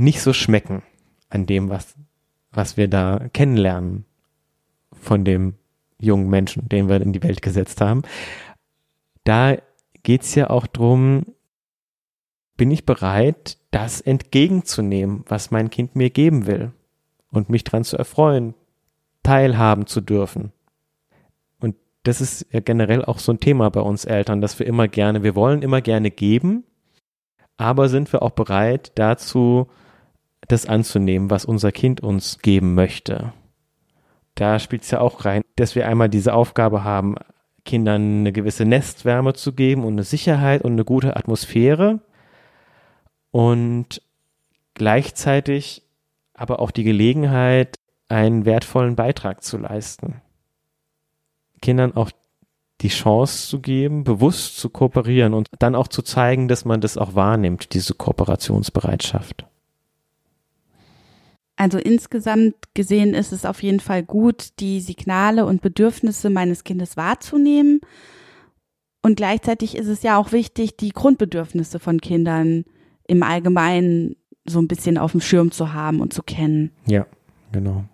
nicht 0.00 0.22
so 0.22 0.32
schmecken 0.32 0.82
an 1.28 1.46
dem, 1.46 1.70
was, 1.70 1.94
was 2.50 2.76
wir 2.76 2.88
da 2.88 3.28
kennenlernen 3.32 4.04
von 4.92 5.24
dem 5.24 5.54
jungen 5.98 6.28
Menschen, 6.28 6.68
den 6.68 6.88
wir 6.88 7.00
in 7.00 7.12
die 7.12 7.22
Welt 7.22 7.42
gesetzt 7.42 7.80
haben 7.80 8.02
da 9.24 9.56
geht 10.02 10.22
es 10.22 10.34
ja 10.34 10.50
auch 10.50 10.66
drum, 10.66 11.24
bin 12.56 12.70
ich 12.70 12.84
bereit, 12.84 13.58
das 13.70 14.00
entgegenzunehmen, 14.00 15.24
was 15.28 15.50
mein 15.50 15.70
Kind 15.70 15.96
mir 15.96 16.10
geben 16.10 16.46
will 16.46 16.72
und 17.30 17.48
mich 17.48 17.64
dran 17.64 17.84
zu 17.84 17.96
erfreuen, 17.96 18.54
teilhaben 19.22 19.86
zu 19.86 20.00
dürfen. 20.00 20.52
Und 21.60 21.76
das 22.02 22.20
ist 22.20 22.46
ja 22.50 22.60
generell 22.60 23.04
auch 23.04 23.18
so 23.18 23.32
ein 23.32 23.40
Thema 23.40 23.70
bei 23.70 23.80
uns 23.80 24.04
Eltern, 24.04 24.40
dass 24.40 24.58
wir 24.58 24.66
immer 24.66 24.88
gerne, 24.88 25.22
wir 25.22 25.34
wollen 25.34 25.62
immer 25.62 25.80
gerne 25.80 26.10
geben, 26.10 26.64
aber 27.56 27.88
sind 27.88 28.12
wir 28.12 28.22
auch 28.22 28.30
bereit 28.30 28.92
dazu, 28.96 29.68
das 30.52 30.66
anzunehmen, 30.66 31.30
was 31.30 31.44
unser 31.44 31.72
Kind 31.72 32.00
uns 32.00 32.38
geben 32.38 32.74
möchte. 32.74 33.32
Da 34.34 34.58
spielt 34.58 34.82
es 34.82 34.90
ja 34.90 35.00
auch 35.00 35.24
rein, 35.24 35.42
dass 35.56 35.74
wir 35.74 35.86
einmal 35.86 36.08
diese 36.08 36.34
Aufgabe 36.34 36.84
haben, 36.84 37.16
Kindern 37.64 38.20
eine 38.20 38.32
gewisse 38.32 38.64
Nestwärme 38.64 39.34
zu 39.34 39.52
geben 39.52 39.84
und 39.84 39.92
eine 39.94 40.04
Sicherheit 40.04 40.62
und 40.62 40.72
eine 40.72 40.84
gute 40.84 41.16
Atmosphäre 41.16 42.00
und 43.30 44.02
gleichzeitig 44.74 45.82
aber 46.34 46.60
auch 46.60 46.70
die 46.70 46.84
Gelegenheit, 46.84 47.78
einen 48.08 48.44
wertvollen 48.44 48.96
Beitrag 48.96 49.42
zu 49.44 49.58
leisten. 49.58 50.22
Kindern 51.60 51.94
auch 51.94 52.10
die 52.80 52.88
Chance 52.88 53.46
zu 53.46 53.60
geben, 53.60 54.04
bewusst 54.04 54.58
zu 54.58 54.70
kooperieren 54.70 55.34
und 55.34 55.48
dann 55.58 55.74
auch 55.74 55.88
zu 55.88 56.00
zeigen, 56.00 56.48
dass 56.48 56.64
man 56.64 56.80
das 56.80 56.96
auch 56.96 57.14
wahrnimmt, 57.14 57.74
diese 57.74 57.92
Kooperationsbereitschaft. 57.92 59.44
Also 61.60 61.76
insgesamt 61.76 62.54
gesehen 62.72 63.12
ist 63.12 63.32
es 63.32 63.44
auf 63.44 63.62
jeden 63.62 63.80
Fall 63.80 64.02
gut, 64.02 64.58
die 64.60 64.80
Signale 64.80 65.44
und 65.44 65.60
Bedürfnisse 65.60 66.30
meines 66.30 66.64
Kindes 66.64 66.96
wahrzunehmen. 66.96 67.82
Und 69.02 69.16
gleichzeitig 69.16 69.76
ist 69.76 69.86
es 69.86 70.02
ja 70.02 70.16
auch 70.16 70.32
wichtig, 70.32 70.78
die 70.78 70.88
Grundbedürfnisse 70.88 71.78
von 71.78 72.00
Kindern 72.00 72.64
im 73.06 73.22
Allgemeinen 73.22 74.16
so 74.46 74.58
ein 74.58 74.68
bisschen 74.68 74.96
auf 74.96 75.10
dem 75.10 75.20
Schirm 75.20 75.50
zu 75.50 75.74
haben 75.74 76.00
und 76.00 76.14
zu 76.14 76.22
kennen. 76.22 76.70
Ja, 76.86 77.04
genau. 77.52 77.84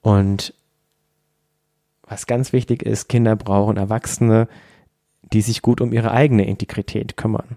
Und 0.00 0.54
was 2.02 2.28
ganz 2.28 2.52
wichtig 2.52 2.84
ist, 2.84 3.08
Kinder 3.08 3.34
brauchen 3.34 3.76
Erwachsene, 3.76 4.46
die 5.32 5.40
sich 5.42 5.60
gut 5.60 5.80
um 5.80 5.92
ihre 5.92 6.12
eigene 6.12 6.46
Integrität 6.46 7.16
kümmern 7.16 7.56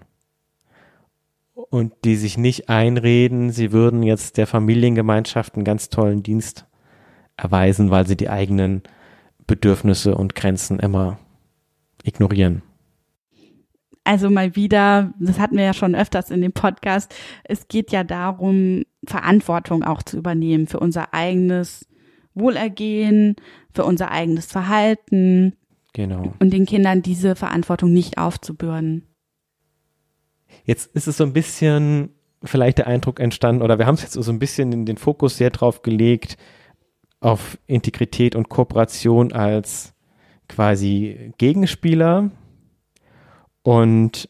und 1.54 1.92
die 2.04 2.16
sich 2.16 2.38
nicht 2.38 2.68
einreden, 2.68 3.50
sie 3.50 3.72
würden 3.72 4.02
jetzt 4.02 4.36
der 4.36 4.46
Familiengemeinschaft 4.46 5.54
einen 5.54 5.64
ganz 5.64 5.88
tollen 5.88 6.22
Dienst 6.22 6.66
erweisen, 7.36 7.90
weil 7.90 8.06
sie 8.06 8.16
die 8.16 8.30
eigenen 8.30 8.82
Bedürfnisse 9.46 10.14
und 10.14 10.34
Grenzen 10.34 10.78
immer 10.78 11.18
ignorieren. 12.04 12.62
Also 14.04 14.30
mal 14.30 14.56
wieder, 14.56 15.12
das 15.20 15.38
hatten 15.38 15.56
wir 15.56 15.64
ja 15.64 15.74
schon 15.74 15.94
öfters 15.94 16.30
in 16.30 16.40
dem 16.40 16.52
Podcast, 16.52 17.14
es 17.44 17.68
geht 17.68 17.92
ja 17.92 18.02
darum, 18.02 18.82
Verantwortung 19.04 19.84
auch 19.84 20.02
zu 20.02 20.18
übernehmen 20.18 20.66
für 20.66 20.80
unser 20.80 21.14
eigenes 21.14 21.86
Wohlergehen, 22.34 23.36
für 23.72 23.84
unser 23.84 24.10
eigenes 24.10 24.46
Verhalten. 24.46 25.54
Genau. 25.92 26.32
Und 26.40 26.52
den 26.52 26.66
Kindern 26.66 27.02
diese 27.02 27.36
Verantwortung 27.36 27.92
nicht 27.92 28.18
aufzubürden. 28.18 29.06
Jetzt 30.64 30.94
ist 30.94 31.08
es 31.08 31.16
so 31.16 31.24
ein 31.24 31.32
bisschen 31.32 32.10
vielleicht 32.44 32.78
der 32.78 32.86
Eindruck 32.86 33.20
entstanden, 33.20 33.62
oder 33.62 33.78
wir 33.78 33.86
haben 33.86 33.94
es 33.94 34.02
jetzt 34.02 34.14
so 34.14 34.32
ein 34.32 34.38
bisschen 34.38 34.72
in 34.72 34.86
den 34.86 34.96
Fokus 34.96 35.36
sehr 35.36 35.50
drauf 35.50 35.82
gelegt, 35.82 36.36
auf 37.20 37.58
Integrität 37.66 38.34
und 38.34 38.48
Kooperation 38.48 39.32
als 39.32 39.94
quasi 40.48 41.32
Gegenspieler. 41.38 42.30
Und 43.62 44.28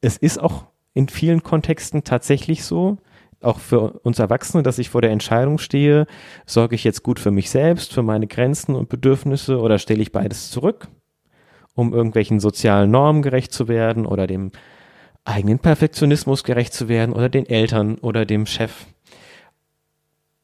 es 0.00 0.16
ist 0.16 0.38
auch 0.38 0.66
in 0.94 1.08
vielen 1.08 1.42
Kontexten 1.42 2.04
tatsächlich 2.04 2.64
so, 2.64 2.98
auch 3.40 3.58
für 3.58 4.00
uns 4.00 4.18
Erwachsene, 4.18 4.62
dass 4.62 4.78
ich 4.78 4.90
vor 4.90 5.00
der 5.00 5.12
Entscheidung 5.12 5.58
stehe, 5.58 6.06
sorge 6.44 6.74
ich 6.74 6.84
jetzt 6.84 7.02
gut 7.02 7.20
für 7.20 7.30
mich 7.30 7.50
selbst, 7.50 7.92
für 7.94 8.02
meine 8.02 8.26
Grenzen 8.26 8.74
und 8.74 8.88
Bedürfnisse 8.88 9.60
oder 9.60 9.78
stelle 9.78 10.02
ich 10.02 10.12
beides 10.12 10.50
zurück, 10.50 10.88
um 11.74 11.94
irgendwelchen 11.94 12.40
sozialen 12.40 12.90
Normen 12.90 13.22
gerecht 13.22 13.52
zu 13.52 13.68
werden 13.68 14.06
oder 14.06 14.26
dem 14.26 14.50
eigenen 15.28 15.58
Perfektionismus 15.58 16.42
gerecht 16.42 16.72
zu 16.72 16.88
werden 16.88 17.12
oder 17.12 17.28
den 17.28 17.46
Eltern 17.46 17.96
oder 17.96 18.24
dem 18.24 18.46
Chef. 18.46 18.86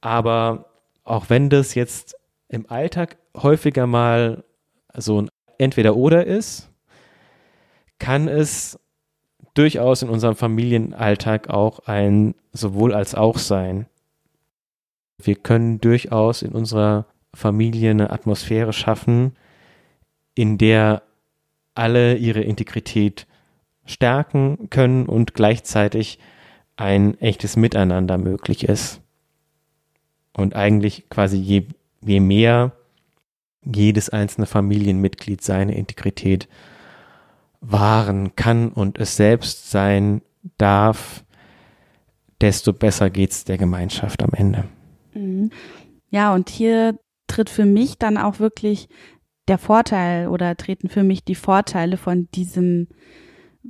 Aber 0.00 0.66
auch 1.04 1.30
wenn 1.30 1.48
das 1.50 1.74
jetzt 1.74 2.16
im 2.48 2.70
Alltag 2.70 3.16
häufiger 3.36 3.86
mal 3.86 4.44
so 4.94 5.22
ein 5.22 5.30
Entweder-Oder 5.58 6.26
ist, 6.26 6.70
kann 7.98 8.28
es 8.28 8.78
durchaus 9.54 10.02
in 10.02 10.08
unserem 10.08 10.36
Familienalltag 10.36 11.48
auch 11.48 11.80
ein 11.86 12.34
sowohl 12.52 12.92
als 12.92 13.14
auch 13.14 13.38
sein. 13.38 13.86
Wir 15.16 15.36
können 15.36 15.80
durchaus 15.80 16.42
in 16.42 16.52
unserer 16.52 17.06
Familie 17.32 17.90
eine 17.90 18.10
Atmosphäre 18.10 18.72
schaffen, 18.72 19.36
in 20.34 20.58
der 20.58 21.02
alle 21.74 22.16
ihre 22.16 22.40
Integrität 22.40 23.26
stärken 23.84 24.68
können 24.70 25.06
und 25.06 25.34
gleichzeitig 25.34 26.18
ein 26.76 27.18
echtes 27.20 27.56
Miteinander 27.56 28.18
möglich 28.18 28.68
ist. 28.68 29.00
Und 30.36 30.56
eigentlich 30.56 31.08
quasi 31.08 31.36
je, 31.36 31.66
je 32.00 32.20
mehr 32.20 32.72
jedes 33.64 34.10
einzelne 34.10 34.46
Familienmitglied 34.46 35.42
seine 35.42 35.74
Integrität 35.76 36.48
wahren 37.60 38.36
kann 38.36 38.68
und 38.68 38.98
es 38.98 39.16
selbst 39.16 39.70
sein 39.70 40.20
darf, 40.58 41.24
desto 42.40 42.72
besser 42.72 43.10
geht's 43.10 43.44
der 43.44 43.56
Gemeinschaft 43.56 44.22
am 44.22 44.30
Ende. 44.32 44.64
Mhm. 45.14 45.50
Ja, 46.10 46.34
und 46.34 46.50
hier 46.50 46.98
tritt 47.26 47.48
für 47.48 47.64
mich 47.64 47.98
dann 47.98 48.18
auch 48.18 48.38
wirklich 48.38 48.88
der 49.48 49.58
Vorteil 49.58 50.28
oder 50.28 50.56
treten 50.56 50.88
für 50.88 51.02
mich 51.02 51.24
die 51.24 51.34
Vorteile 51.34 51.96
von 51.96 52.28
diesem 52.34 52.88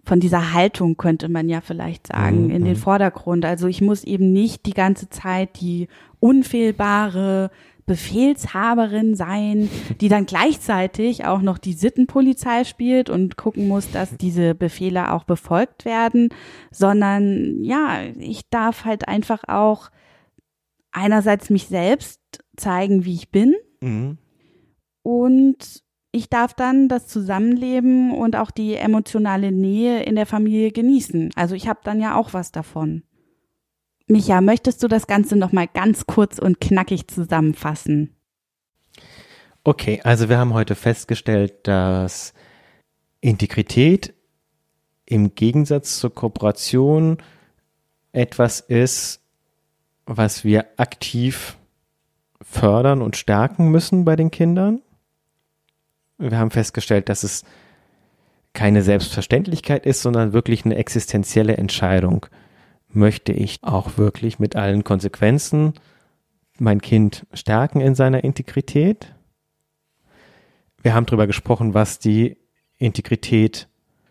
von 0.03 0.21
dieser 0.21 0.53
Haltung 0.53 0.97
könnte 0.97 1.29
man 1.29 1.49
ja 1.49 1.61
vielleicht 1.61 2.09
sagen, 2.09 2.45
mhm. 2.45 2.51
in 2.51 2.65
den 2.65 2.75
mhm. 2.75 2.81
Vordergrund. 2.81 3.45
Also 3.45 3.69
ich 3.69 3.81
muss 3.81 4.05
eben 4.05 4.33
nicht 4.33 4.67
die 4.67 4.75
ganze 4.75 5.09
Zeit 5.09 5.61
die 5.61 5.89
unfehlbare 6.19 7.51
Befehlshaberin 7.87 9.15
sein, 9.15 9.69
die 10.01 10.09
dann 10.09 10.27
gleichzeitig 10.27 11.27
auch 11.27 11.43
noch 11.43 11.59
die 11.59 11.75
Sittenpolizei 11.75 12.65
spielt 12.65 13.11
und 13.11 13.37
gucken 13.37 13.69
muss, 13.69 13.91
dass 13.91 14.17
diese 14.17 14.55
Befehle 14.55 15.13
auch 15.13 15.25
befolgt 15.25 15.85
werden, 15.85 16.31
sondern 16.71 17.63
ja, 17.63 18.01
ich 18.19 18.49
darf 18.51 18.85
halt 18.85 19.07
einfach 19.07 19.45
auch 19.47 19.91
einerseits 20.93 21.51
mich 21.51 21.67
selbst 21.67 22.21
zeigen, 22.57 23.05
wie 23.05 23.15
ich 23.15 23.31
bin 23.31 23.55
mhm. 23.81 24.19
und 25.03 25.84
ich 26.15 26.31
darf 26.31 26.55
dann 26.55 26.89
das 26.89 27.09
Zusammenleben 27.09 28.13
und 28.13 28.37
auch 28.37 28.53
die 28.53 28.77
emotionale 28.77 29.51
Nähe 29.51 30.05
in 30.05 30.15
der 30.15 30.27
Familie 30.27 30.71
genießen. 30.71 31.33
Also 31.35 31.57
ich 31.57 31.67
habe 31.67 31.81
dann 31.83 32.01
ja 32.01 32.15
auch 32.15 32.33
was 32.33 32.53
davon. 32.53 33.03
Micha, 34.07 34.41
möchtest 34.41 34.83
du 34.83 34.89
das 34.89 35.07
Ganze 35.07 35.35
nochmal 35.35 35.67
ganz 35.67 36.07
kurz 36.07 36.39
und 36.39 36.61
knackig 36.61 37.09
zusammenfassen? 37.09 38.15
Okay, 39.65 40.01
also 40.05 40.29
wir 40.29 40.39
haben 40.39 40.55
heute 40.55 40.75
festgestellt, 40.75 41.67
dass 41.67 42.33
Integrität 43.21 44.15
im 45.07 45.35
Gegensatz 45.35 45.99
zur 45.99 46.15
Kooperation 46.15 47.19
etwas 48.13 48.61
ist, 48.61 49.21
was 50.07 50.45
wir 50.45 50.67
aktiv 50.77 51.57
fördern 52.41 53.03
und 53.03 53.17
stärken 53.17 53.71
müssen 53.71 54.05
bei 54.05 54.15
den 54.15 54.31
Kindern. 54.31 54.84
Wir 56.31 56.39
haben 56.39 56.51
festgestellt, 56.51 57.09
dass 57.09 57.23
es 57.23 57.45
keine 58.55 58.83
Selbstverständlichkeit 58.83 59.85
ist, 59.85 60.01
sondern 60.01 60.33
wirklich 60.33 60.65
eine 60.65 60.77
existenzielle 60.77 61.57
Entscheidung 61.57 62.27
möchte 62.89 63.33
ich 63.33 63.59
auch 63.63 63.99
wirklich 63.99 64.39
mit 64.39 64.57
allen 64.57 64.85
Konsequenzen 64.85 65.75
mein 66.59 66.81
Kind 66.81 67.27
stärken 67.33 67.81
in 67.81 67.97
seiner 67.97 68.23
Integrität. 68.23 69.13
Wir 70.81 70.95
haben 70.95 71.07
darüber 71.07 71.27
gesprochen, 71.27 71.75
was 71.75 71.99
die 71.99 72.37
Integrität 72.79 73.69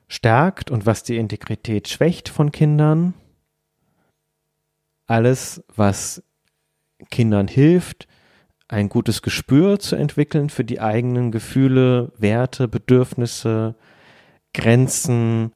stärkt 0.09 0.69
und 0.69 0.85
was 0.85 1.03
die 1.03 1.17
Integrität 1.17 1.87
schwächt 1.87 2.27
von 2.27 2.51
Kindern. 2.51 3.13
Alles, 5.07 5.63
was 5.73 6.21
Kindern 7.09 7.47
hilft, 7.47 8.07
ein 8.67 8.89
gutes 8.89 9.21
Gespür 9.21 9.79
zu 9.79 9.95
entwickeln 9.95 10.49
für 10.49 10.63
die 10.63 10.79
eigenen 10.79 11.31
Gefühle, 11.31 12.11
Werte, 12.17 12.67
Bedürfnisse, 12.67 13.75
Grenzen, 14.53 15.51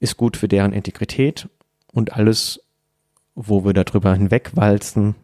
ist 0.00 0.16
gut 0.16 0.36
für 0.36 0.48
deren 0.48 0.72
Integrität 0.72 1.48
und 1.92 2.12
alles, 2.12 2.60
wo 3.34 3.64
wir 3.64 3.72
darüber 3.72 4.14
hinwegwalzen, 4.14 5.14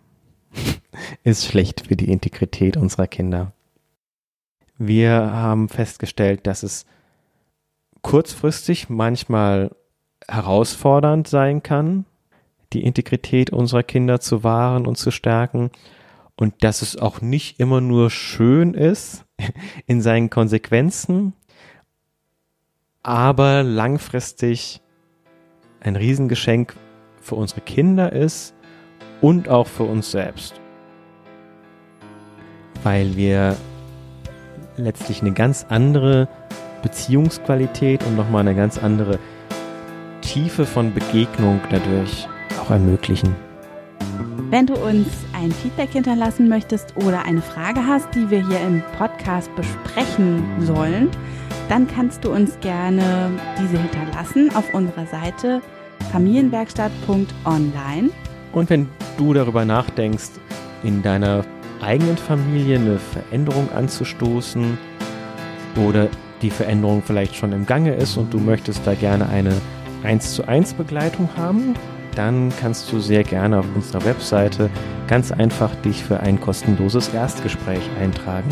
ist 1.25 1.47
schlecht 1.47 1.87
für 1.89 1.97
die 1.97 2.11
Integrität 2.11 2.77
unserer 2.77 3.07
Kinder. 3.07 3.53
Wir 4.79 5.13
haben 5.13 5.69
festgestellt, 5.69 6.47
dass 6.47 6.63
es 6.63 6.87
kurzfristig 8.03 8.89
manchmal 8.89 9.77
herausfordernd 10.27 11.29
sein 11.29 11.63
kann, 11.63 12.07
die 12.73 12.85
Integrität 12.85 13.51
unserer 13.51 13.83
Kinder 13.83 14.21
zu 14.21 14.43
wahren 14.45 14.87
und 14.87 14.97
zu 14.97 15.11
stärken 15.11 15.71
und 16.41 16.65
dass 16.65 16.81
es 16.81 16.97
auch 16.97 17.21
nicht 17.21 17.61
immer 17.61 17.83
nur 17.83 18.11
schön 18.11 18.73
ist 18.73 19.27
in 19.87 20.01
seinen 20.01 20.31
Konsequenzen, 20.31 21.35
aber 23.03 23.63
langfristig 23.63 24.81
ein 25.81 25.97
Riesengeschenk 25.97 26.75
für 27.21 27.35
unsere 27.35 27.61
Kinder 27.61 28.13
ist 28.13 28.55
und 29.21 29.51
auch 29.51 29.67
für 29.67 29.85
uns 29.85 30.11
selbst. 30.11 30.55
Weil 32.83 33.17
wir 33.17 33.57
letztlich 34.79 35.21
eine 35.21 35.33
ganz 35.33 35.67
andere 35.69 36.27
Beziehungsqualität 36.83 38.03
und 38.05 38.17
nochmal 38.17 38.41
eine 38.41 38.55
ganz 38.55 38.79
andere 38.79 39.19
Tiefe 40.23 40.65
von 40.65 40.95
Begegnung 40.95 41.61
dadurch 41.71 42.27
auch 42.59 42.71
ermöglichen. 42.71 43.37
Wenn 44.49 44.67
du 44.67 44.75
uns 44.75 45.07
ein 45.33 45.53
Feedback 45.53 45.91
hinterlassen 45.91 46.49
möchtest 46.49 46.97
oder 46.97 47.25
eine 47.25 47.43
Frage 47.43 47.87
hast, 47.87 48.09
die 48.15 48.31
wir 48.31 48.47
hier 48.49 48.61
im 48.61 48.83
Podcast 48.97 49.55
besprechen 49.55 50.43
sollen, 50.61 51.11
dann 51.69 51.87
kannst 51.87 52.25
du 52.25 52.33
uns 52.33 52.59
gerne 52.61 53.31
diese 53.61 53.79
hinterlassen 53.79 54.51
auf 54.55 54.73
unserer 54.73 55.07
Seite 55.07 55.61
familienwerkstatt.online. 56.11 58.11
Und 58.53 58.71
wenn 58.71 58.89
du 59.19 59.35
darüber 59.35 59.65
nachdenkst, 59.65 60.31
in 60.83 61.03
deiner 61.03 61.45
eigenen 61.81 62.17
Familie 62.17 62.79
eine 62.79 62.99
Veränderung 62.99 63.71
anzustoßen 63.73 64.79
oder 65.77 66.09
die 66.43 66.51
Veränderung 66.51 67.03
vielleicht 67.05 67.37
schon 67.37 67.53
im 67.53 67.67
Gange 67.67 67.95
ist 67.95 68.17
und 68.17 68.33
du 68.33 68.39
möchtest 68.39 68.87
da 68.87 68.95
gerne 68.95 69.29
eine 69.29 69.53
1 70.03 70.35
zu 70.35 70.49
1 70.49 70.75
Begleitung 70.75 71.29
haben, 71.37 71.75
dann 72.15 72.53
kannst 72.61 72.91
du 72.93 73.01
sehr 73.01 73.25
gerne 73.25 73.59
auf 73.59 73.67
unserer 73.75 74.05
Webseite 74.05 74.71
ganz 75.07 75.33
einfach 75.33 75.75
dich 75.77 76.05
für 76.05 76.21
ein 76.21 76.41
kostenloses 76.41 77.09
Erstgespräch 77.09 77.83
eintragen. 78.01 78.49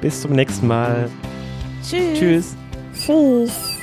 Bis 0.00 0.22
zum 0.22 0.32
nächsten 0.32 0.66
Mal. 0.66 1.10
Tschüss. 1.82 2.18
Tschüss. 2.18 2.56
Tschüss. 2.94 3.77